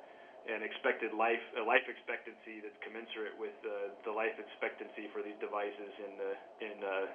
[0.48, 5.36] an expected life a life expectancy that's commensurate with uh, the life expectancy for these
[5.38, 6.32] devices in the
[6.64, 7.06] in uh,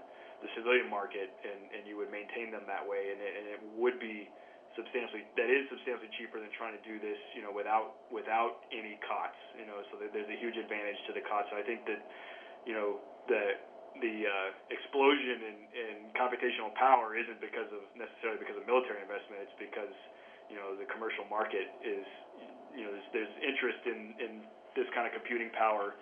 [0.46, 3.60] the civilian market, and, and you would maintain them that way, and it, and it
[3.80, 4.28] would be
[4.76, 9.00] substantially that is substantially cheaper than trying to do this, you know, without without any
[9.02, 9.82] COTS, you know.
[9.90, 11.50] So there's a huge advantage to the COTS.
[11.50, 12.02] So I think that,
[12.68, 13.58] you know, the
[14.02, 19.46] the uh, explosion in, in computational power isn't because of necessarily because of military investment.
[19.46, 19.94] It's because
[20.50, 22.06] you know the commercial market is
[22.76, 24.32] you know there's, there's interest in in
[24.76, 25.94] this kind of computing power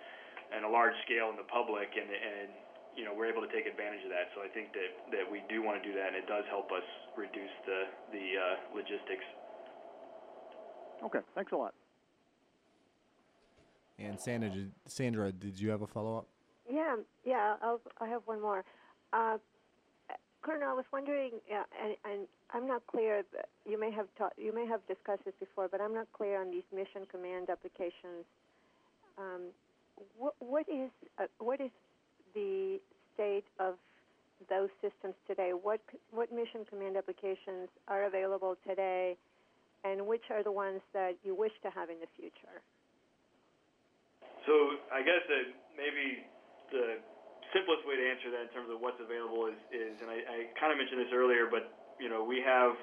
[0.52, 2.48] and a large scale in the public, and and
[2.96, 4.32] you know we're able to take advantage of that.
[4.34, 6.72] So I think that that we do want to do that, and it does help
[6.72, 6.84] us
[7.16, 7.80] reduce the
[8.12, 9.24] the uh, logistics.
[11.04, 11.74] Okay, thanks a lot.
[13.98, 16.26] And Sandra, did, Sandra, did you have a follow up?
[16.70, 17.56] Yeah, yeah.
[17.62, 18.64] I'll, I have one more.
[19.12, 19.38] Uh,
[20.42, 23.22] Colonel, I was wondering, uh, and, and I'm not clear.
[23.64, 26.50] You may have taught, you may have discussed this before, but I'm not clear on
[26.50, 28.26] these mission command applications.
[29.16, 29.54] Um,
[30.18, 30.90] what, what is
[31.20, 31.70] uh, what is
[32.34, 32.80] the
[33.14, 33.74] state of
[34.50, 35.52] those systems today?
[35.54, 35.80] What
[36.10, 39.16] what mission command applications are available today,
[39.84, 42.58] and which are the ones that you wish to have in the future?
[44.46, 44.52] So
[44.90, 46.26] I guess that maybe
[46.72, 46.98] the
[47.52, 50.36] simplest way to answer that in terms of what's available is, is and I, I
[50.56, 52.74] kind of mentioned this earlier, but you know we have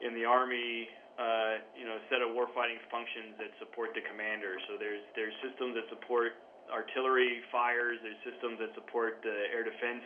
[0.00, 0.88] in the Army
[1.18, 4.56] uh, you know set of warfighting functions that support the commander.
[4.70, 6.38] So there's there's systems that support
[6.70, 10.02] artillery fires, there's systems that support the air defense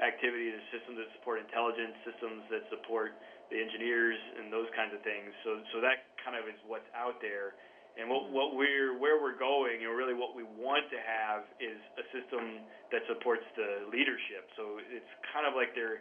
[0.00, 3.16] activity, there's systems that support intelligence, systems that support
[3.52, 5.32] the engineers and those kinds of things.
[5.44, 7.56] So so that kind of is what's out there.
[8.00, 11.76] And what, what we're where we're going, and really what we want to have is
[12.00, 14.48] a system that supports the leadership.
[14.56, 16.00] So it's kind of like there.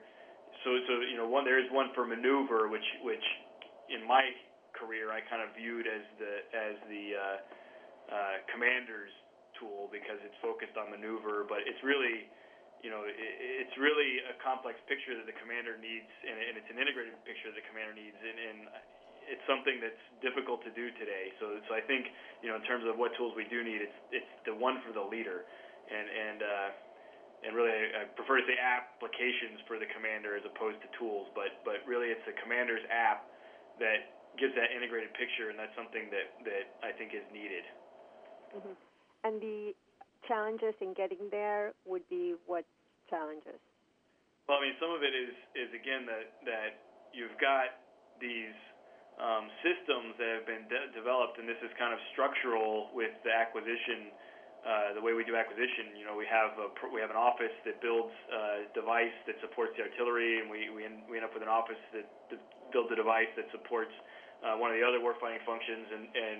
[0.64, 3.24] So so you know one there is one for maneuver, which which
[3.91, 4.24] in my
[4.72, 7.38] career I kind of viewed as the as the uh,
[8.16, 9.12] uh, commander's
[9.60, 12.32] tool because it's focused on maneuver, but it's really
[12.80, 17.12] you know, it's really a complex picture that the commander needs, and it's an integrated
[17.28, 18.60] picture that the commander needs, and, and
[19.30, 21.30] it's something that's difficult to do today.
[21.38, 22.09] So, so I think
[22.41, 24.91] you know, in terms of what tools we do need, it's it's the one for
[24.91, 25.45] the leader,
[25.88, 26.69] and and uh,
[27.45, 31.30] and really, I prefer to say applications for the commander as opposed to tools.
[31.38, 33.30] But but really, it's the commander's app
[33.80, 37.63] that gives that integrated picture, and that's something that that I think is needed.
[38.57, 38.75] Mm-hmm.
[39.23, 39.77] And the
[40.27, 42.65] challenges in getting there would be what
[43.09, 43.59] challenges?
[44.47, 46.71] Well, I mean, some of it is is again that that
[47.13, 47.80] you've got
[48.19, 48.55] these
[49.20, 53.32] um, systems that have been de- developed, and this is kind of structural with the
[53.32, 54.15] acquisition,
[54.63, 55.91] uh, the way we do acquisition.
[55.99, 59.76] You know, we have a we have an office that builds a device that supports
[59.76, 62.39] the artillery, and we we end, we end up with an office that, that
[62.72, 63.91] builds a device that supports
[64.39, 66.39] uh, one of the other warfighting functions, and and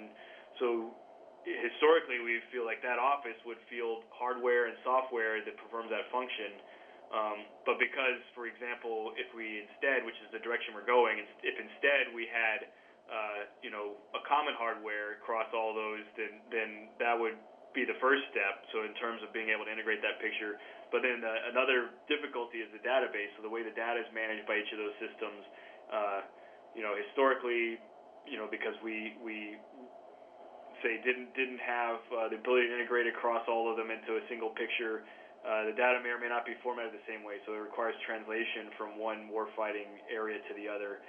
[0.64, 0.96] so
[1.44, 6.60] historically we feel like that office would field hardware and software that performs that function
[7.10, 11.56] um, but because, for example, if we instead, which is the direction we're going, if
[11.58, 12.70] instead we had,
[13.10, 16.70] uh, you know, a common hardware across all those, then then
[17.02, 17.34] that would
[17.74, 18.62] be the first step.
[18.70, 20.62] So in terms of being able to integrate that picture,
[20.94, 23.34] but then uh, another difficulty is the database.
[23.38, 25.42] So the way the data is managed by each of those systems,
[25.90, 26.20] uh,
[26.78, 27.82] you know, historically,
[28.30, 29.58] you know, because we we
[30.86, 34.24] say didn't didn't have uh, the ability to integrate across all of them into a
[34.30, 35.06] single picture.
[35.40, 37.96] Uh, the data may or may not be formatted the same way, so it requires
[38.04, 41.00] translation from one warfighting area to the other.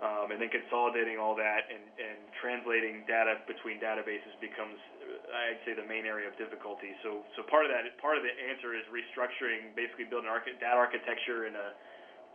[0.00, 5.60] Um, and then consolidating all that and, and translating data between databases becomes, uh, I'd
[5.68, 6.96] say, the main area of difficulty.
[7.04, 10.80] So, so part of that, part of the answer is restructuring, basically building archi- data
[10.80, 11.68] architecture and a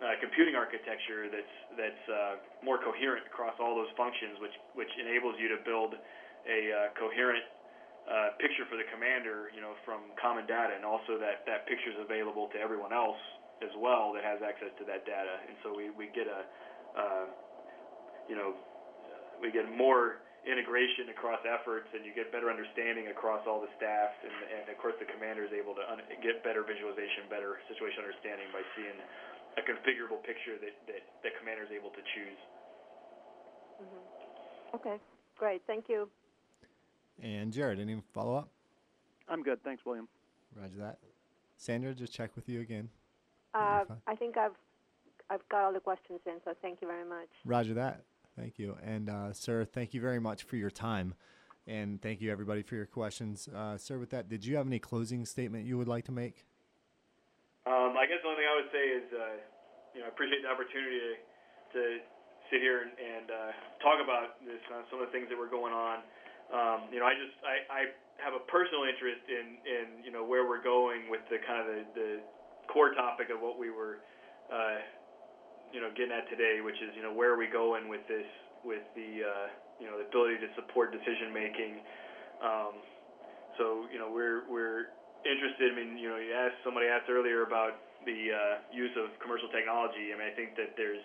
[0.04, 5.40] uh, computing architecture that's that's uh, more coherent across all those functions, which which enables
[5.40, 5.96] you to build
[6.46, 7.48] a uh, coherent
[8.06, 11.90] uh, picture for the commander, you know, from common data, and also that that picture
[11.90, 13.18] is available to everyone else
[13.66, 15.42] as well that has access to that data.
[15.50, 16.42] And so we we get a,
[16.94, 17.26] uh,
[18.30, 18.54] you know,
[19.42, 24.14] we get more integration across efforts, and you get better understanding across all the staff,
[24.22, 28.06] and, and of course the commander is able to un- get better visualization, better situation
[28.06, 28.98] understanding by seeing
[29.58, 32.40] a configurable picture that that the commander is able to choose.
[33.82, 34.04] Mm-hmm.
[34.78, 34.98] Okay,
[35.42, 36.06] great, thank you.
[37.22, 38.50] And Jared, any follow up?
[39.28, 39.64] I'm good.
[39.64, 40.08] Thanks, William.
[40.56, 41.00] Roger that.
[41.58, 42.90] Sandra, just check with you again.
[43.54, 44.52] Uh, I think I've
[45.30, 47.30] I've got all the questions in, so thank you very much.
[47.46, 48.04] Roger that.
[48.38, 48.78] Thank you.
[48.84, 51.16] And uh, sir, thank you very much for your time.
[51.66, 53.50] And thank you everybody for your questions.
[53.50, 56.46] Uh, sir, with that, did you have any closing statement you would like to make?
[57.66, 59.36] Um, I guess the only thing I would say is, uh,
[59.96, 61.12] you know, I appreciate the opportunity to,
[61.74, 61.82] to
[62.52, 63.52] sit here and, and uh,
[63.82, 66.06] talk about this, uh, some of the things that were going on.
[66.54, 67.82] Um, you know, I just I, I
[68.22, 71.68] have a personal interest in, in you know where we're going with the kind of
[71.68, 72.10] the, the
[72.70, 74.00] core topic of what we were
[74.54, 74.80] uh,
[75.74, 78.28] you know getting at today, which is you know where are we going with this
[78.62, 79.48] with the uh,
[79.82, 81.82] you know the ability to support decision making.
[82.40, 82.74] Um,
[83.58, 84.94] so you know we're we're
[85.26, 85.74] interested.
[85.74, 89.50] I mean you know you asked somebody asked earlier about the uh, use of commercial
[89.50, 90.14] technology.
[90.14, 91.02] I mean I think that there's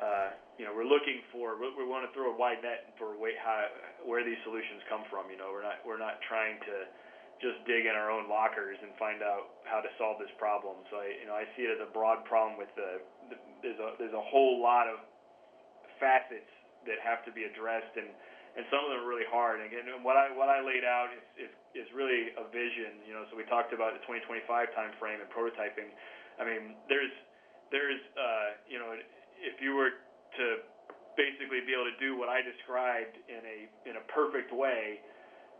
[0.00, 3.16] uh, you know, we're looking for we, we want to throw a wide net for
[3.16, 3.68] way, how,
[4.06, 5.28] where these solutions come from.
[5.28, 6.76] You know, we're not we're not trying to
[7.42, 10.80] just dig in our own lockers and find out how to solve this problem.
[10.88, 13.80] So I you know I see it as a broad problem with the, the there's
[13.80, 15.02] a there's a whole lot of
[16.00, 16.48] facets
[16.88, 18.10] that have to be addressed and
[18.52, 19.64] and some of them are really hard.
[19.64, 23.00] And again, what I what I laid out is, is is really a vision.
[23.08, 24.44] You know, so we talked about the 2025
[24.76, 25.88] time frame and prototyping.
[26.36, 27.12] I mean, there's
[27.72, 28.92] there's uh, you know
[29.42, 29.98] if you were
[30.38, 30.46] to
[31.18, 35.02] basically be able to do what I described in a in a perfect way,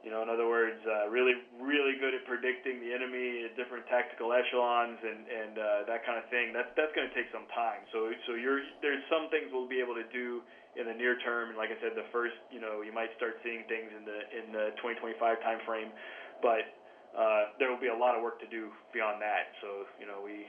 [0.01, 3.85] you know, in other words, uh, really really good at predicting the enemy at different
[3.91, 6.55] tactical echelons and and uh, that kind of thing.
[6.55, 7.85] That's that's going to take some time.
[7.93, 10.41] So so you're there's some things we'll be able to do
[10.72, 13.37] in the near term, and like I said, the first you know you might start
[13.45, 15.93] seeing things in the in the 2025 time frame,
[16.41, 16.64] but
[17.12, 19.53] uh, there will be a lot of work to do beyond that.
[19.61, 20.49] So you know we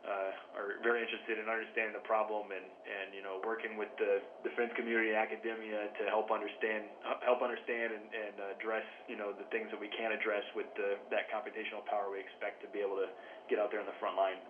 [0.00, 4.24] uh, are very interested in understanding the problem and, and you know working with the
[4.40, 6.88] defense community and academia to help understand
[7.20, 10.96] help understand and, and address you know the things that we can address with the,
[11.12, 13.08] that computational power we expect to be able to
[13.48, 14.40] get out there on the front line.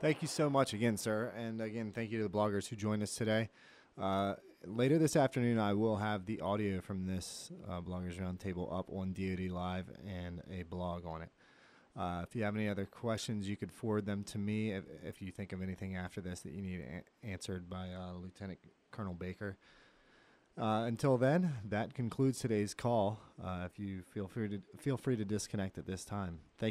[0.00, 3.02] Thank you so much again, sir, and again thank you to the bloggers who joined
[3.02, 3.50] us today.
[4.00, 8.88] Uh, later this afternoon, I will have the audio from this uh, Bloggers Roundtable up
[8.90, 11.28] on DoD Live and a blog on it.
[11.96, 15.20] Uh, if you have any other questions, you could forward them to me if, if
[15.20, 18.58] you think of anything after this that you need a- answered by uh, Lieutenant
[18.90, 19.58] Colonel Baker.
[20.58, 23.20] Uh, until then, that concludes today's call.
[23.42, 26.40] Uh, if you feel free to feel free to disconnect at this time.
[26.58, 26.70] Thank.